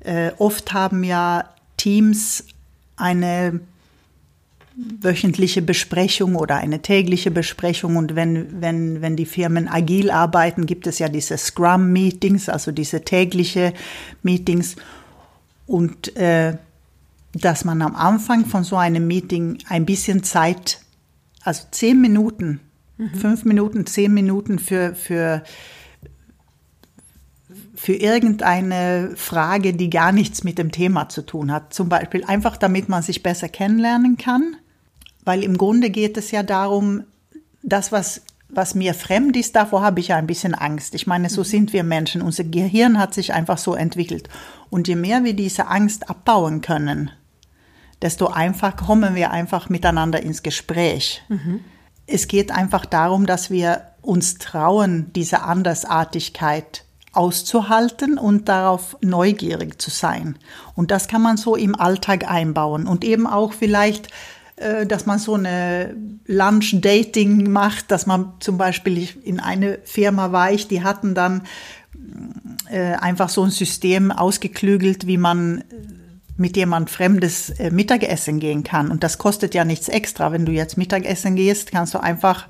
[0.00, 1.44] Äh, oft haben ja
[1.76, 2.44] Teams
[2.96, 3.60] eine
[4.76, 7.96] wöchentliche Besprechung oder eine tägliche Besprechung.
[7.96, 13.02] Und wenn, wenn, wenn die Firmen agil arbeiten, gibt es ja diese Scrum-Meetings, also diese
[13.04, 13.74] tägliche
[14.22, 14.76] Meetings.
[15.66, 16.56] Und äh,
[17.34, 20.80] dass man am Anfang von so einem Meeting ein bisschen Zeit
[21.44, 22.60] also zehn Minuten,
[22.96, 23.14] mhm.
[23.14, 25.42] fünf Minuten, zehn Minuten für, für,
[27.74, 31.74] für irgendeine Frage, die gar nichts mit dem Thema zu tun hat.
[31.74, 34.56] Zum Beispiel einfach, damit man sich besser kennenlernen kann.
[35.24, 37.04] Weil im Grunde geht es ja darum,
[37.62, 40.94] das, was, was mir fremd ist, davor habe ich ja ein bisschen Angst.
[40.94, 41.46] Ich meine, so mhm.
[41.46, 42.22] sind wir Menschen.
[42.22, 44.28] Unser Gehirn hat sich einfach so entwickelt.
[44.70, 47.10] Und je mehr wir diese Angst abbauen können,
[48.02, 51.22] desto einfacher kommen wir einfach miteinander ins Gespräch.
[51.28, 51.60] Mhm.
[52.06, 59.90] Es geht einfach darum, dass wir uns trauen, diese Andersartigkeit auszuhalten und darauf neugierig zu
[59.90, 60.36] sein.
[60.74, 64.10] Und das kann man so im Alltag einbauen und eben auch vielleicht
[64.56, 70.52] äh, dass man so eine Lunch-Dating macht, dass man zum Beispiel in eine Firma war
[70.52, 71.42] ich, die hatten dann
[72.70, 75.64] äh, einfach so ein System ausgeklügelt, wie man
[76.36, 78.90] mit jemand Fremdes äh, Mittagessen gehen kann.
[78.90, 80.32] Und das kostet ja nichts extra.
[80.32, 82.48] Wenn du jetzt Mittagessen gehst, kannst du einfach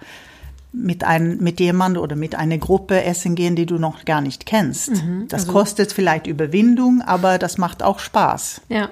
[0.72, 4.46] mit, ein, mit jemand oder mit einer Gruppe essen gehen, die du noch gar nicht
[4.46, 4.90] kennst.
[4.90, 8.62] Mhm, das also kostet vielleicht Überwindung, aber das macht auch Spaß.
[8.68, 8.88] Ja.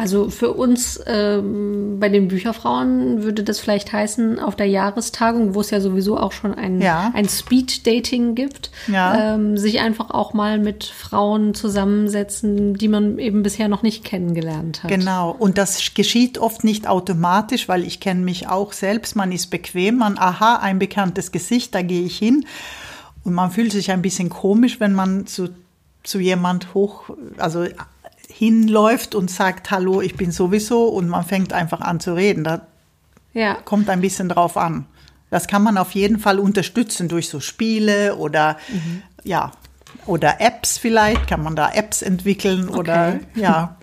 [0.00, 5.60] Also für uns ähm, bei den Bücherfrauen würde das vielleicht heißen, auf der Jahrestagung, wo
[5.60, 7.12] es ja sowieso auch schon ein, ja.
[7.14, 9.34] ein Speed-Dating gibt, ja.
[9.34, 14.82] ähm, sich einfach auch mal mit Frauen zusammensetzen, die man eben bisher noch nicht kennengelernt
[14.82, 14.90] hat.
[14.90, 19.48] Genau, und das geschieht oft nicht automatisch, weil ich kenne mich auch selbst, man ist
[19.48, 22.46] bequem, man, aha, ein bekanntes Gesicht, da gehe ich hin.
[23.22, 25.50] Und man fühlt sich ein bisschen komisch, wenn man zu,
[26.04, 27.66] zu jemand hoch, also
[28.40, 32.42] hinläuft und sagt, hallo, ich bin sowieso und man fängt einfach an zu reden.
[32.42, 32.62] Da
[33.34, 33.52] ja.
[33.66, 34.86] kommt ein bisschen drauf an.
[35.28, 39.02] Das kann man auf jeden Fall unterstützen durch so Spiele oder mhm.
[39.24, 39.52] ja,
[40.06, 42.78] oder Apps vielleicht, kann man da Apps entwickeln okay.
[42.78, 43.76] oder ja.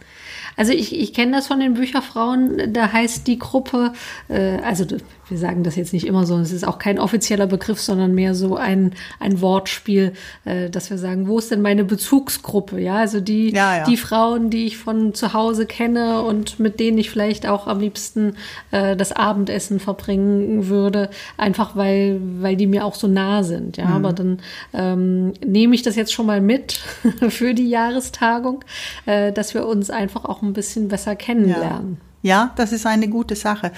[0.55, 3.93] Also ich, ich kenne das von den Bücherfrauen, da heißt die Gruppe,
[4.27, 4.85] äh, also
[5.29, 8.35] wir sagen das jetzt nicht immer so, es ist auch kein offizieller Begriff, sondern mehr
[8.35, 10.13] so ein, ein Wortspiel,
[10.45, 12.79] äh, dass wir sagen, wo ist denn meine Bezugsgruppe?
[12.79, 13.83] Ja, also die, ja, ja.
[13.85, 17.79] die Frauen, die ich von zu Hause kenne und mit denen ich vielleicht auch am
[17.79, 18.35] liebsten
[18.71, 23.77] äh, das Abendessen verbringen würde, einfach weil, weil die mir auch so nah sind.
[23.77, 23.93] Ja, mhm.
[23.93, 24.39] aber dann
[24.73, 26.73] ähm, nehme ich das jetzt schon mal mit
[27.29, 28.63] für die Jahrestagung,
[29.05, 31.97] äh, dass wir uns einfach auch ein bisschen besser kennenlernen.
[31.99, 32.07] Ja.
[32.21, 33.71] Ja, das ist eine gute Sache.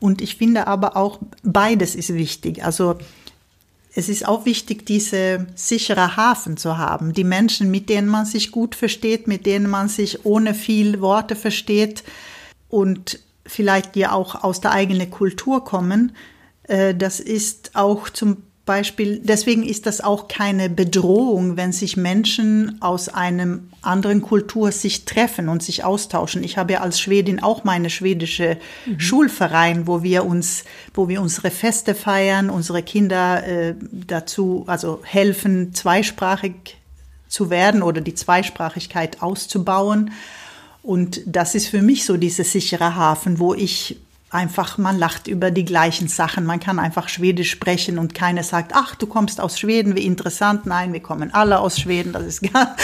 [0.00, 2.64] Und ich finde aber auch, beides ist wichtig.
[2.64, 2.96] Also
[3.94, 7.14] es ist auch wichtig, diese sichere Hafen zu haben.
[7.14, 11.34] Die Menschen, mit denen man sich gut versteht, mit denen man sich ohne viel Worte
[11.34, 12.04] versteht
[12.68, 16.14] und vielleicht die auch aus der eigenen Kultur kommen.
[16.64, 22.82] Äh, das ist auch zum Beispiel, deswegen ist das auch keine Bedrohung, wenn sich Menschen
[22.82, 26.42] aus einem anderen Kultur sich treffen und sich austauschen.
[26.42, 28.98] Ich habe ja als Schwedin auch meine schwedische mhm.
[28.98, 35.72] Schulverein, wo wir uns, wo wir unsere Feste feiern, unsere Kinder äh, dazu, also helfen,
[35.72, 36.76] zweisprachig
[37.28, 40.10] zu werden oder die Zweisprachigkeit auszubauen.
[40.82, 43.96] Und das ist für mich so dieser sichere Hafen, wo ich
[44.36, 46.44] einfach, man lacht über die gleichen Sachen.
[46.44, 50.66] Man kann einfach Schwedisch sprechen und keiner sagt, ach, du kommst aus Schweden, wie interessant.
[50.66, 52.76] Nein, wir kommen alle aus Schweden, das ist gar.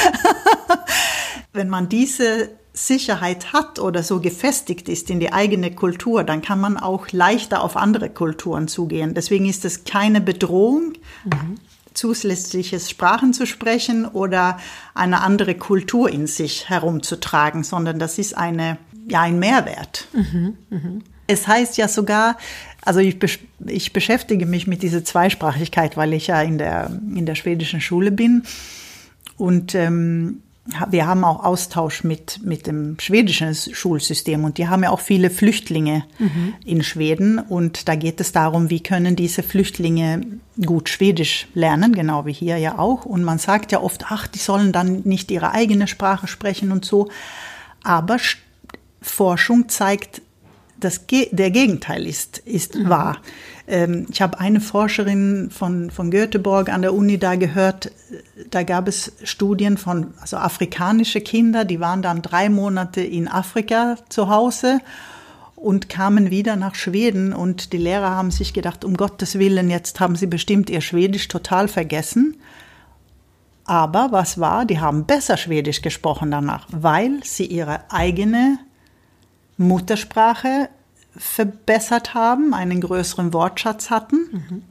[1.52, 6.58] Wenn man diese Sicherheit hat oder so gefestigt ist in die eigene Kultur, dann kann
[6.58, 9.12] man auch leichter auf andere Kulturen zugehen.
[9.14, 11.58] Deswegen ist es keine Bedrohung, mhm.
[11.92, 14.58] zusätzliches Sprachen zu sprechen oder
[14.94, 20.08] eine andere Kultur in sich herumzutragen, sondern das ist eine, ja, ein Mehrwert.
[20.14, 21.00] Mhm, mh.
[21.26, 22.36] Es heißt ja sogar,
[22.82, 23.16] also ich,
[23.66, 28.10] ich beschäftige mich mit dieser Zweisprachigkeit, weil ich ja in der, in der schwedischen Schule
[28.10, 28.42] bin.
[29.36, 30.42] Und ähm,
[30.90, 35.28] wir haben auch Austausch mit, mit dem schwedischen Schulsystem und die haben ja auch viele
[35.28, 36.54] Flüchtlinge mhm.
[36.64, 40.20] in Schweden und da geht es darum, wie können diese Flüchtlinge
[40.64, 43.04] gut Schwedisch lernen, genau wie hier ja auch.
[43.04, 46.84] Und man sagt ja oft, ach, die sollen dann nicht ihre eigene Sprache sprechen und
[46.84, 47.08] so.
[47.82, 48.18] Aber
[49.00, 50.22] Forschung zeigt,
[50.84, 52.88] das, der Gegenteil ist, ist mhm.
[52.88, 53.18] wahr.
[53.66, 57.92] Ähm, ich habe eine Forscherin von, von Göteborg an der Uni da gehört,
[58.50, 63.96] da gab es Studien von also afrikanische Kinder, die waren dann drei Monate in Afrika
[64.08, 64.80] zu Hause
[65.56, 70.00] und kamen wieder nach Schweden und die Lehrer haben sich gedacht, um Gottes Willen, jetzt
[70.00, 72.36] haben sie bestimmt ihr Schwedisch total vergessen.
[73.64, 74.64] Aber was war?
[74.64, 78.58] Die haben besser Schwedisch gesprochen danach, weil sie ihre eigene
[79.62, 80.68] Muttersprache
[81.16, 84.16] verbessert haben, einen größeren Wortschatz hatten.
[84.32, 84.62] Mhm.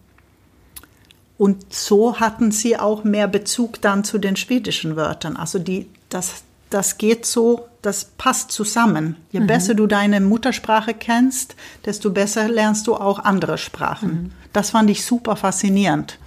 [1.37, 5.37] Und so hatten sie auch mehr Bezug dann zu den schwedischen Wörtern.
[5.37, 9.15] Also die, das, das geht so, das passt zusammen.
[9.31, 9.47] Je mhm.
[9.47, 14.09] besser du deine Muttersprache kennst, desto besser lernst du auch andere Sprachen.
[14.09, 14.31] Mhm.
[14.53, 16.19] Das fand ich super faszinierend.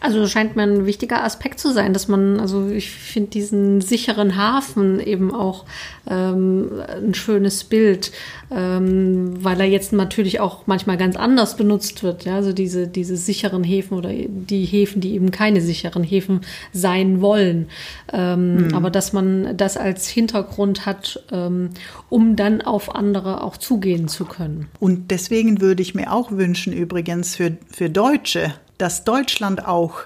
[0.00, 4.36] Also scheint mir ein wichtiger Aspekt zu sein, dass man, also ich finde diesen sicheren
[4.36, 5.64] Hafen eben auch
[6.08, 6.70] ähm,
[7.02, 8.12] ein schönes Bild,
[8.50, 12.24] ähm, weil er jetzt natürlich auch manchmal ganz anders benutzt wird.
[12.24, 12.36] Ja?
[12.36, 17.68] Also diese, diese sicheren Häfen oder die Häfen, die eben keine sicheren Häfen sein wollen.
[18.12, 18.74] Ähm, mhm.
[18.74, 21.70] Aber dass man das als Hintergrund hat, ähm,
[22.08, 24.68] um dann auf andere auch zugehen zu können.
[24.78, 30.04] Und deswegen würde ich mir auch wünschen, übrigens für, für Deutsche, dass Deutschland auch,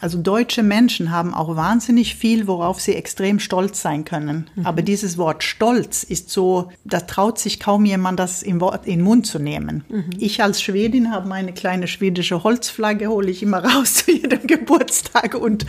[0.00, 4.50] also deutsche Menschen haben auch wahnsinnig viel, worauf sie extrem stolz sein können.
[4.54, 4.66] Mhm.
[4.66, 8.98] Aber dieses Wort Stolz ist so, da traut sich kaum jemand, das im Wort in
[8.98, 9.84] den Mund zu nehmen.
[9.88, 10.10] Mhm.
[10.18, 15.34] Ich als Schwedin habe meine kleine schwedische Holzflagge, hole ich immer raus zu jedem Geburtstag.
[15.34, 15.66] Und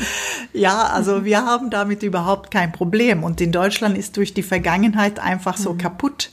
[0.54, 1.26] ja, also mhm.
[1.26, 3.24] wir haben damit überhaupt kein Problem.
[3.24, 5.80] Und in Deutschland ist durch die Vergangenheit einfach so mhm.
[5.80, 6.32] kaputt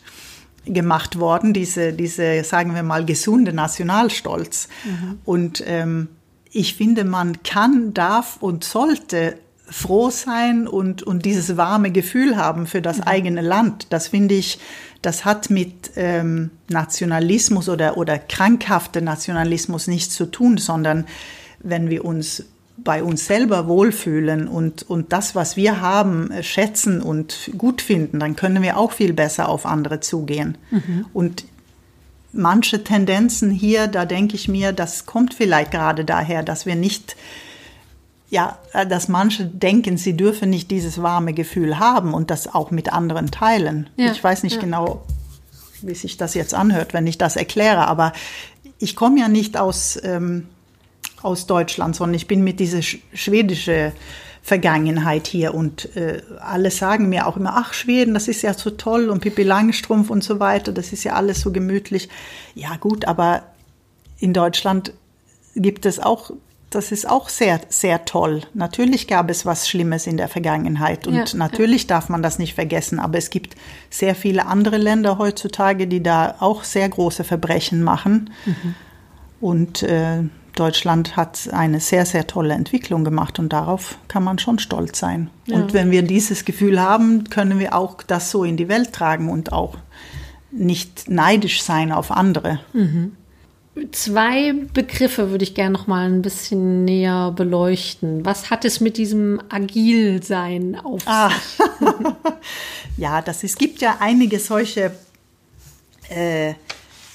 [0.64, 4.68] gemacht worden, diese, diese, sagen wir mal, gesunde Nationalstolz.
[4.84, 5.18] Mhm.
[5.24, 6.08] Und ähm,
[6.52, 9.36] ich finde, man kann, darf und sollte
[9.70, 13.04] froh sein und, und dieses warme Gefühl haben für das mhm.
[13.04, 13.86] eigene Land.
[13.90, 14.58] Das finde ich,
[15.00, 21.06] das hat mit ähm, Nationalismus oder, oder krankhafter Nationalismus nichts zu tun, sondern
[21.60, 22.44] wenn wir uns
[22.84, 28.36] bei uns selber wohlfühlen und, und das, was wir haben, schätzen und gut finden, dann
[28.36, 30.56] können wir auch viel besser auf andere zugehen.
[30.70, 31.06] Mhm.
[31.12, 31.44] Und
[32.32, 37.16] manche Tendenzen hier, da denke ich mir, das kommt vielleicht gerade daher, dass wir nicht,
[38.30, 42.92] ja, dass manche denken, sie dürfen nicht dieses warme Gefühl haben und das auch mit
[42.92, 43.90] anderen teilen.
[43.96, 44.62] Ja, ich weiß nicht ja.
[44.62, 45.04] genau,
[45.82, 48.12] wie sich das jetzt anhört, wenn ich das erkläre, aber
[48.78, 49.98] ich komme ja nicht aus.
[50.02, 50.46] Ähm,
[51.22, 53.92] aus Deutschland, sondern ich bin mit dieser schwedische
[54.42, 58.70] Vergangenheit hier und äh, alle sagen mir auch immer, ach Schweden, das ist ja so
[58.70, 62.08] toll und Pippi Langstrumpf und so weiter, das ist ja alles so gemütlich.
[62.54, 63.42] Ja gut, aber
[64.18, 64.94] in Deutschland
[65.54, 66.30] gibt es auch,
[66.70, 68.42] das ist auch sehr, sehr toll.
[68.54, 71.88] Natürlich gab es was Schlimmes in der Vergangenheit und ja, natürlich ja.
[71.88, 73.56] darf man das nicht vergessen, aber es gibt
[73.90, 78.30] sehr viele andere Länder heutzutage, die da auch sehr große Verbrechen machen.
[78.46, 78.74] Mhm.
[79.40, 80.22] Und äh,
[80.60, 85.30] Deutschland hat eine sehr, sehr tolle Entwicklung gemacht und darauf kann man schon stolz sein.
[85.46, 85.56] Ja.
[85.56, 89.30] Und wenn wir dieses Gefühl haben, können wir auch das so in die Welt tragen
[89.30, 89.78] und auch
[90.50, 92.60] nicht neidisch sein auf andere.
[92.72, 93.16] Mhm.
[93.92, 98.26] Zwei Begriffe würde ich gerne noch mal ein bisschen näher beleuchten.
[98.26, 101.30] Was hat es mit diesem Agilsein auf ah.
[101.30, 101.88] sich?
[102.98, 104.92] ja, das es gibt ja einige solche.
[106.10, 106.54] Äh,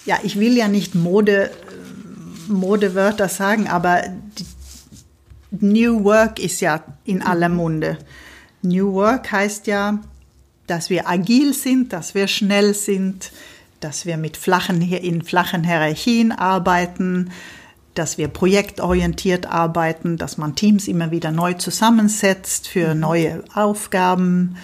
[0.06, 1.52] ja, ich will ja nicht Mode
[2.48, 4.04] Modewörter sagen, aber
[5.52, 7.98] New Work ist ja in aller Munde.
[8.62, 10.00] New Work heißt ja,
[10.68, 13.32] dass wir agil sind, dass wir schnell sind,
[13.80, 17.32] dass wir mit flachen, in flachen Hierarchien arbeiten,
[17.94, 23.00] dass wir projektorientiert arbeiten, dass man Teams immer wieder neu zusammensetzt für mhm.
[23.00, 24.58] neue Aufgaben.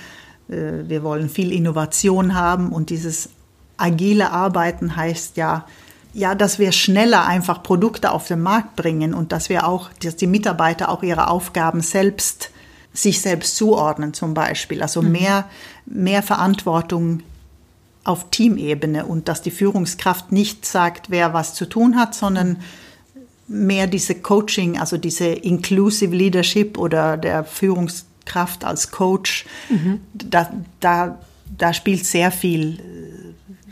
[0.49, 3.29] Äh, wir wollen viel Innovation haben und dieses
[3.77, 5.65] agile Arbeiten heißt ja,
[6.13, 10.15] ja, dass wir schneller einfach Produkte auf den Markt bringen und dass wir auch, dass
[10.15, 12.51] die Mitarbeiter auch ihre Aufgaben selbst,
[12.93, 14.81] sich selbst zuordnen zum Beispiel.
[14.81, 15.11] Also mhm.
[15.11, 15.49] mehr,
[15.85, 17.23] mehr Verantwortung
[18.03, 22.57] auf Teamebene und dass die Führungskraft nicht sagt, wer was zu tun hat, sondern
[23.47, 30.01] mehr diese Coaching, also diese Inclusive Leadership oder der Führungskraft als Coach, mhm.
[30.13, 31.19] da, da,
[31.57, 32.79] da spielt sehr viel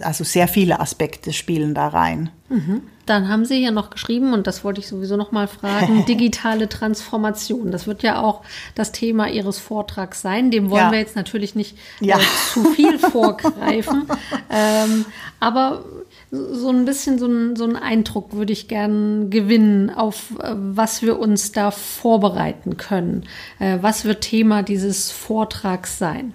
[0.01, 2.29] also sehr viele Aspekte spielen da rein.
[2.49, 2.81] Mhm.
[3.05, 6.69] Dann haben Sie ja noch geschrieben, und das wollte ich sowieso noch mal fragen, digitale
[6.69, 7.71] Transformation.
[7.71, 8.41] Das wird ja auch
[8.75, 10.51] das Thema Ihres Vortrags sein.
[10.51, 10.91] Dem wollen ja.
[10.91, 12.17] wir jetzt natürlich nicht ja.
[12.17, 12.21] äh,
[12.53, 14.05] zu viel vorgreifen.
[14.51, 15.05] ähm,
[15.39, 15.83] aber
[16.31, 21.01] so ein bisschen so ein, so einen Eindruck würde ich gern gewinnen, auf äh, was
[21.01, 23.25] wir uns da vorbereiten können.
[23.57, 26.33] Äh, was wird Thema dieses Vortrags sein?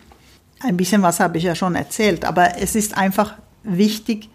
[0.60, 4.28] Ein bisschen was habe ich ja schon erzählt, aber es ist einfach wichtig,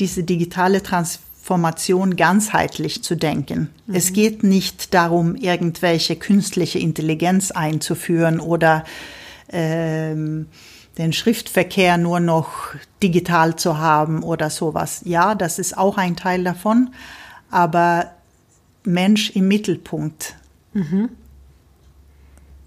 [0.00, 3.70] diese digitale Transformation ganzheitlich zu denken.
[3.86, 3.94] Mhm.
[3.94, 8.84] Es geht nicht darum, irgendwelche künstliche Intelligenz einzuführen oder
[9.50, 10.46] ähm,
[10.98, 15.02] den Schriftverkehr nur noch digital zu haben oder sowas.
[15.04, 16.90] Ja, das ist auch ein Teil davon,
[17.50, 18.10] aber
[18.84, 20.36] Mensch im Mittelpunkt
[20.72, 21.08] mhm.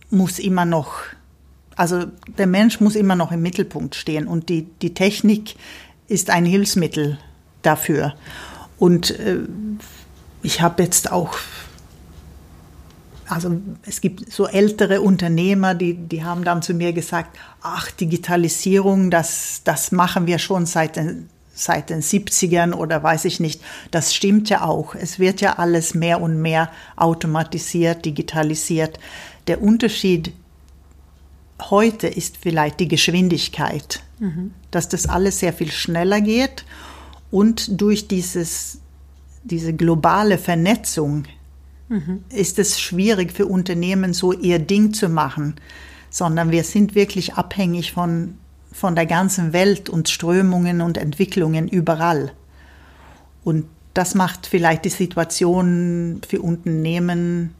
[0.10, 0.96] muss immer noch,
[1.76, 2.06] also
[2.38, 5.56] der Mensch muss immer noch im Mittelpunkt stehen und die, die Technik
[6.08, 7.18] ist ein Hilfsmittel
[7.62, 8.16] dafür.
[8.78, 9.40] Und äh,
[10.44, 11.38] ich habe jetzt auch,
[13.28, 19.12] also es gibt so ältere Unternehmer, die, die haben dann zu mir gesagt, ach, Digitalisierung,
[19.12, 21.30] das, das machen wir schon seit den
[21.60, 23.62] seit den 70ern oder weiß ich nicht.
[23.90, 24.94] Das stimmt ja auch.
[24.94, 29.00] Es wird ja alles mehr und mehr automatisiert, digitalisiert.
[29.48, 30.34] Der Unterschied
[31.60, 34.54] heute ist vielleicht die Geschwindigkeit, mhm.
[34.78, 36.64] Dass das alles sehr viel schneller geht
[37.32, 38.80] und durch dieses,
[39.44, 41.24] diese globale Vernetzung
[41.90, 42.24] mhm.
[42.30, 45.56] ist es schwierig für Unternehmen, so ihr Ding zu machen,
[46.12, 48.38] sondern wir sind wirklich abhängig von,
[48.72, 52.32] von der ganzen Welt und Strömungen und Entwicklungen überall.
[53.44, 53.66] Und
[53.96, 57.56] das macht vielleicht die Situation für Unternehmen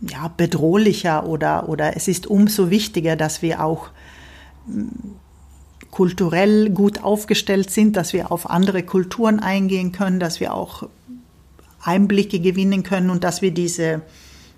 [0.00, 3.90] ja, bedrohlicher oder, oder es ist umso wichtiger, dass wir auch
[5.94, 10.88] kulturell gut aufgestellt sind, dass wir auf andere Kulturen eingehen können, dass wir auch
[11.80, 14.02] Einblicke gewinnen können und dass wir diese,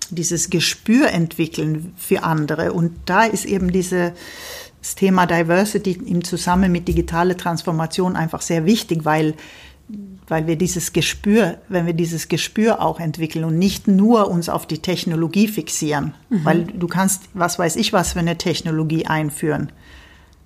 [0.09, 2.73] dieses Gespür entwickeln für andere.
[2.73, 4.13] Und da ist eben diese,
[4.81, 9.35] das Thema Diversity im Zusammenhang mit digitaler Transformation einfach sehr wichtig, weil
[10.29, 14.65] weil wir dieses Gespür, wenn wir dieses Gespür auch entwickeln und nicht nur uns auf
[14.65, 16.43] die Technologie fixieren, mhm.
[16.43, 19.71] weil du kannst, was weiß ich, was für eine Technologie einführen.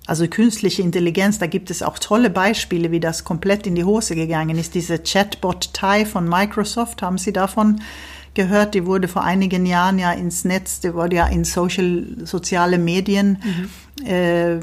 [0.06, 4.16] Also künstliche Intelligenz, da gibt es auch tolle Beispiele, wie das komplett in die Hose
[4.16, 4.74] gegangen ist.
[4.74, 7.80] Diese Chatbot Tai von Microsoft, haben Sie davon
[8.34, 8.74] gehört?
[8.74, 13.38] Die wurde vor einigen Jahren ja ins Netz, die wurde ja in social, soziale Medien
[13.44, 14.06] mhm.
[14.06, 14.58] äh,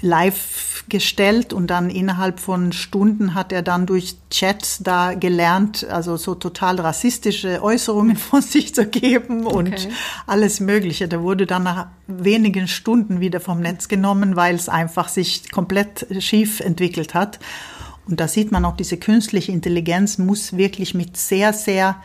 [0.00, 6.16] live gestellt und dann innerhalb von Stunden hat er dann durch Chats da gelernt, also
[6.16, 9.88] so total rassistische Äußerungen von sich zu geben und okay.
[10.26, 11.08] alles Mögliche.
[11.08, 16.06] Der wurde dann nach wenigen Stunden wieder vom Netz genommen, weil es einfach sich komplett
[16.20, 17.38] schief entwickelt hat.
[18.08, 21.96] Und da sieht man auch, diese künstliche Intelligenz muss wirklich mit sehr, sehr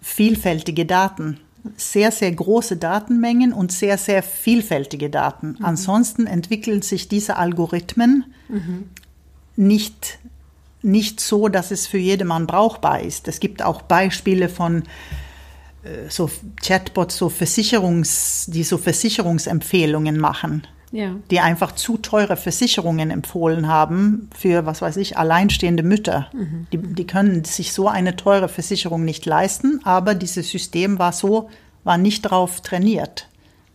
[0.00, 1.40] vielfältige Daten
[1.76, 5.56] sehr, sehr große Datenmengen und sehr, sehr vielfältige Daten.
[5.58, 5.64] Mhm.
[5.64, 8.84] Ansonsten entwickeln sich diese Algorithmen mhm.
[9.56, 10.18] nicht,
[10.82, 13.28] nicht so, dass es für jedermann brauchbar ist.
[13.28, 14.84] Es gibt auch Beispiele von
[15.82, 16.30] äh, so
[16.62, 20.66] Chatbots, so Versicherungs, die so Versicherungsempfehlungen machen.
[20.92, 21.16] Ja.
[21.30, 26.30] die einfach zu teure Versicherungen empfohlen haben für, was weiß ich, alleinstehende Mütter.
[26.32, 26.66] Mhm.
[26.72, 31.50] Die, die können sich so eine teure Versicherung nicht leisten, aber dieses System war so,
[31.82, 33.28] war nicht darauf trainiert,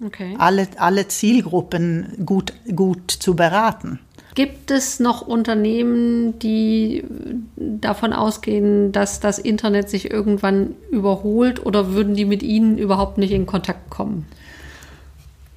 [0.03, 0.35] okay.
[0.39, 3.99] alle, alle Zielgruppen gut, gut zu beraten.
[4.33, 7.03] Gibt es noch Unternehmen, die
[7.57, 13.31] davon ausgehen, dass das Internet sich irgendwann überholt oder würden die mit Ihnen überhaupt nicht
[13.31, 14.25] in Kontakt kommen?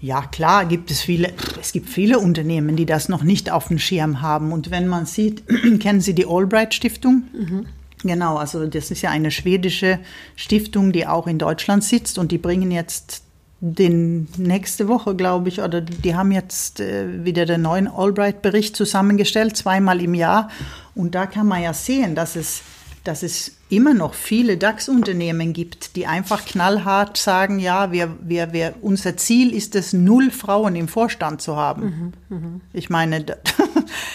[0.04, 3.78] Ja, klar, gibt es viele, es gibt viele Unternehmen, die das noch nicht auf dem
[3.78, 4.52] Schirm haben.
[4.52, 5.44] Und wenn man sieht,
[5.80, 7.22] kennen Sie die Albright Stiftung?
[7.32, 7.64] Mhm.
[8.02, 9.98] Genau, also das ist ja eine schwedische
[10.36, 13.22] Stiftung, die auch in Deutschland sitzt und die bringen jetzt
[13.60, 19.56] den nächste Woche, glaube ich, oder die haben jetzt äh, wieder den neuen Albright-Bericht zusammengestellt,
[19.56, 20.50] zweimal im Jahr.
[20.94, 22.60] Und da kann man ja sehen, dass es
[23.04, 28.74] dass es immer noch viele DAX-Unternehmen gibt, die einfach knallhart sagen, ja, wir, wir, wir,
[28.80, 32.12] unser Ziel ist es, null Frauen im Vorstand zu haben.
[32.28, 32.60] Mhm, mh.
[32.72, 33.24] Ich meine,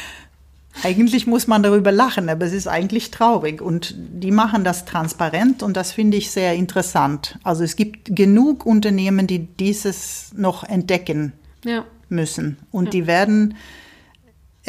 [0.84, 3.62] eigentlich muss man darüber lachen, aber es ist eigentlich traurig.
[3.62, 7.38] Und die machen das transparent und das finde ich sehr interessant.
[7.44, 11.34] Also es gibt genug Unternehmen, die dieses noch entdecken
[11.64, 11.86] ja.
[12.10, 12.58] müssen.
[12.72, 12.92] Und ja.
[12.92, 13.56] die werden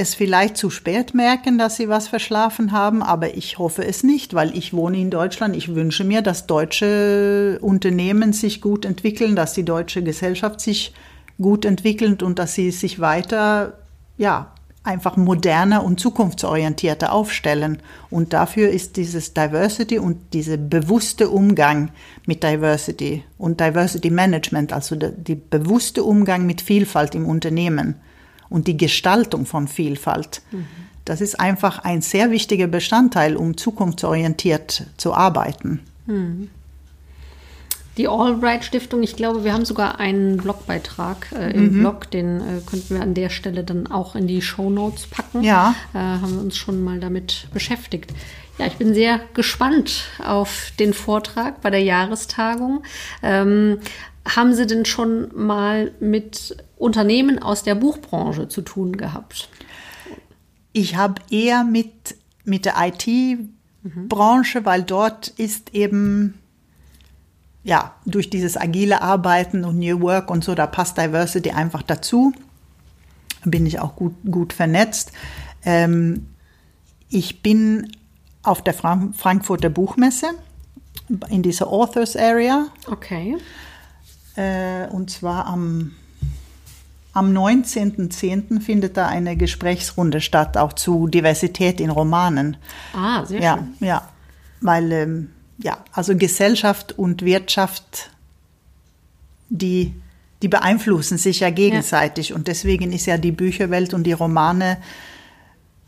[0.01, 4.33] es vielleicht zu spät merken, dass sie was verschlafen haben, aber ich hoffe es nicht,
[4.35, 5.55] weil ich wohne in Deutschland.
[5.55, 10.95] Ich wünsche mir, dass deutsche Unternehmen sich gut entwickeln, dass die deutsche Gesellschaft sich
[11.41, 13.79] gut entwickelt und dass sie sich weiter,
[14.17, 17.79] ja, einfach moderner und zukunftsorientierter aufstellen.
[18.09, 21.91] Und dafür ist dieses Diversity und dieser bewusste Umgang
[22.27, 27.97] mit Diversity und Diversity Management, also der, der bewusste Umgang mit Vielfalt im Unternehmen,
[28.51, 30.43] und die Gestaltung von Vielfalt.
[30.51, 30.67] Mhm.
[31.07, 35.81] Das ist einfach ein sehr wichtiger Bestandteil, um zukunftsorientiert zu arbeiten.
[36.07, 36.51] Mhm.
[37.97, 41.81] Die Albright Stiftung, ich glaube, wir haben sogar einen Blogbeitrag äh, im mhm.
[41.81, 45.43] Blog, den äh, könnten wir an der Stelle dann auch in die Show Notes packen.
[45.43, 45.75] Ja.
[45.93, 48.13] Äh, haben wir uns schon mal damit beschäftigt.
[48.59, 52.85] Ja, ich bin sehr gespannt auf den Vortrag bei der Jahrestagung.
[53.23, 53.79] Ähm,
[54.29, 59.49] haben Sie denn schon mal mit Unternehmen aus der Buchbranche zu tun gehabt?
[60.73, 64.65] Ich habe eher mit, mit der IT-Branche, mhm.
[64.65, 66.41] weil dort ist eben
[67.63, 72.33] ja, durch dieses agile Arbeiten und New Work und so, da passt Diversity einfach dazu.
[73.45, 75.13] Bin ich auch gut, gut vernetzt.
[75.65, 76.27] Ähm,
[77.09, 77.93] ich bin
[78.43, 80.31] auf der Frank Frankfurter Buchmesse
[81.29, 82.69] in dieser Authors Area.
[82.87, 83.37] Okay.
[84.37, 85.93] Äh, und zwar am
[87.13, 88.61] am 19.10.
[88.61, 92.57] findet da eine Gesprächsrunde statt, auch zu Diversität in Romanen.
[92.93, 93.89] Ah, sehr ja, schön.
[93.89, 94.09] Ja,
[94.61, 98.11] weil, ähm, ja, also Gesellschaft und Wirtschaft,
[99.49, 99.95] die,
[100.43, 102.31] die beeinflussen sich ja gegenseitig.
[102.31, 102.37] Ja.
[102.37, 104.79] Und deswegen ist ja die Bücherwelt und die Romane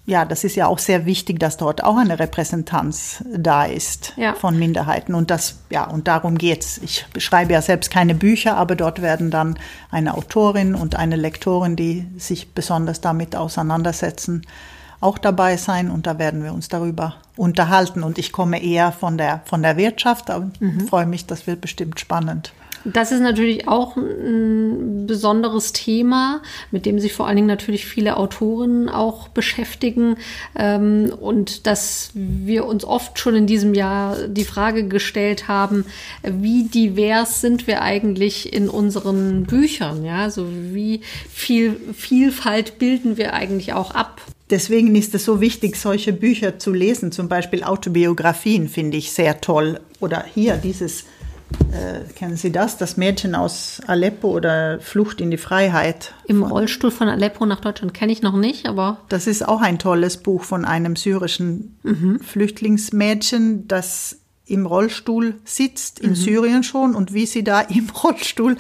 [0.04, 4.34] ja, das ist ja auch sehr wichtig, dass dort auch eine Repräsentanz da ist ja.
[4.34, 5.14] von Minderheiten.
[5.14, 6.78] Und das, ja, und darum geht's.
[6.78, 9.56] Ich schreibe ja selbst keine Bücher, aber dort werden dann
[9.92, 14.44] eine Autorin und eine Lektorin, die sich besonders damit auseinandersetzen,
[15.00, 15.88] auch dabei sein.
[15.88, 18.02] Und da werden wir uns darüber unterhalten.
[18.02, 20.88] Und ich komme eher von der, von der Wirtschaft, aber mhm.
[20.88, 22.52] freue mich, das wird bestimmt spannend.
[22.84, 28.16] Das ist natürlich auch ein besonderes Thema, mit dem sich vor allen Dingen natürlich viele
[28.16, 30.16] Autorinnen auch beschäftigen.
[30.56, 35.84] Ähm, und dass wir uns oft schon in diesem Jahr die Frage gestellt haben,
[36.22, 40.04] wie divers sind wir eigentlich in unseren Büchern?
[40.04, 44.20] Ja, also wie viel Vielfalt bilden wir eigentlich auch ab?
[44.50, 47.10] Deswegen ist es so wichtig, solche Bücher zu lesen.
[47.10, 49.80] Zum Beispiel Autobiografien finde ich sehr toll.
[49.98, 51.04] Oder hier dieses
[51.72, 52.76] äh, kennen Sie das?
[52.76, 56.14] Das Mädchen aus Aleppo oder Flucht in die Freiheit.
[56.26, 58.98] Im Rollstuhl von Aleppo nach Deutschland kenne ich noch nicht, aber.
[59.08, 62.20] Das ist auch ein tolles Buch von einem syrischen mhm.
[62.20, 66.14] Flüchtlingsmädchen, das im Rollstuhl sitzt, in mhm.
[66.14, 68.56] Syrien schon, und wie sie da im Rollstuhl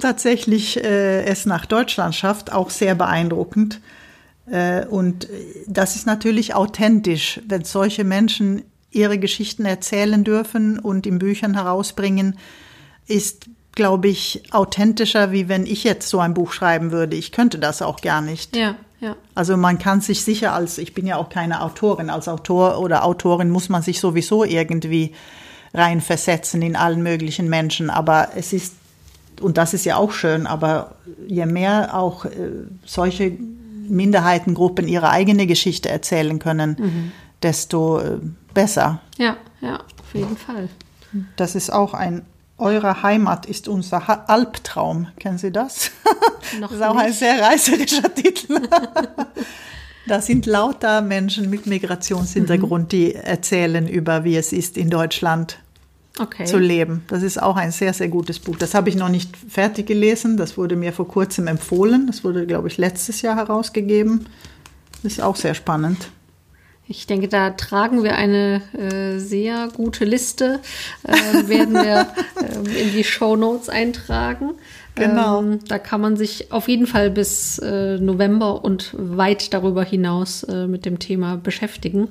[0.00, 3.80] tatsächlich äh, es nach Deutschland schafft, auch sehr beeindruckend.
[4.46, 5.28] Äh, und
[5.66, 8.62] das ist natürlich authentisch, wenn solche Menschen
[8.94, 12.38] ihre Geschichten erzählen dürfen und in Büchern herausbringen,
[13.06, 17.16] ist, glaube ich, authentischer, wie wenn ich jetzt so ein Buch schreiben würde.
[17.16, 18.56] Ich könnte das auch gar nicht.
[18.56, 19.16] Ja, ja.
[19.34, 23.04] Also man kann sich sicher als, ich bin ja auch keine Autorin, als Autor oder
[23.04, 25.12] Autorin muss man sich sowieso irgendwie
[25.74, 27.90] reinversetzen in allen möglichen Menschen.
[27.90, 28.74] Aber es ist,
[29.40, 30.94] und das ist ja auch schön, aber
[31.26, 32.30] je mehr auch äh,
[32.84, 33.32] solche
[33.88, 37.12] Minderheitengruppen ihre eigene Geschichte erzählen können, mhm.
[37.42, 38.18] desto äh,
[38.54, 39.00] besser.
[39.18, 40.68] Ja, ja, auf jeden Fall.
[41.36, 42.24] Das ist auch ein
[42.56, 45.08] eure Heimat ist unser Albtraum.
[45.18, 45.90] Kennen Sie das?
[46.60, 47.04] Noch das ist auch nicht.
[47.04, 48.60] ein sehr reißerischer Titel.
[50.06, 52.88] da sind lauter Menschen mit Migrationshintergrund, mhm.
[52.88, 55.58] die erzählen über, wie es ist, in Deutschland
[56.18, 56.44] okay.
[56.44, 57.02] zu leben.
[57.08, 58.56] Das ist auch ein sehr, sehr gutes Buch.
[58.56, 60.36] Das habe ich noch nicht fertig gelesen.
[60.36, 62.06] Das wurde mir vor kurzem empfohlen.
[62.06, 64.26] Das wurde, glaube ich, letztes Jahr herausgegeben.
[65.02, 66.08] Das ist auch sehr spannend.
[66.86, 70.60] Ich denke, da tragen wir eine äh, sehr gute Liste,
[71.04, 72.08] äh, werden wir
[72.42, 74.50] äh, in die Show Notes eintragen.
[74.94, 75.42] Genau.
[75.42, 80.44] Ähm, da kann man sich auf jeden Fall bis äh, November und weit darüber hinaus
[80.44, 82.08] äh, mit dem Thema beschäftigen.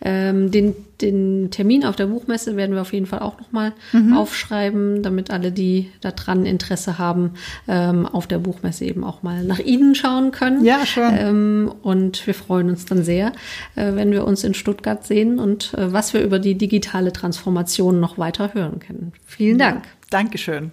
[0.00, 4.16] Ähm, den, den Termin auf der Buchmesse werden wir auf jeden Fall auch nochmal mhm.
[4.16, 7.32] aufschreiben, damit alle, die daran Interesse haben,
[7.66, 10.64] ähm, auf der Buchmesse eben auch mal nach Ihnen schauen können.
[10.64, 11.10] Ja, schön.
[11.18, 13.32] Ähm, und wir freuen uns dann sehr,
[13.74, 17.98] äh, wenn wir uns in Stuttgart sehen und äh, was wir über die digitale Transformation
[17.98, 19.12] noch weiter hören können.
[19.26, 19.84] Vielen Dank.
[19.84, 20.72] Ja, Dankeschön.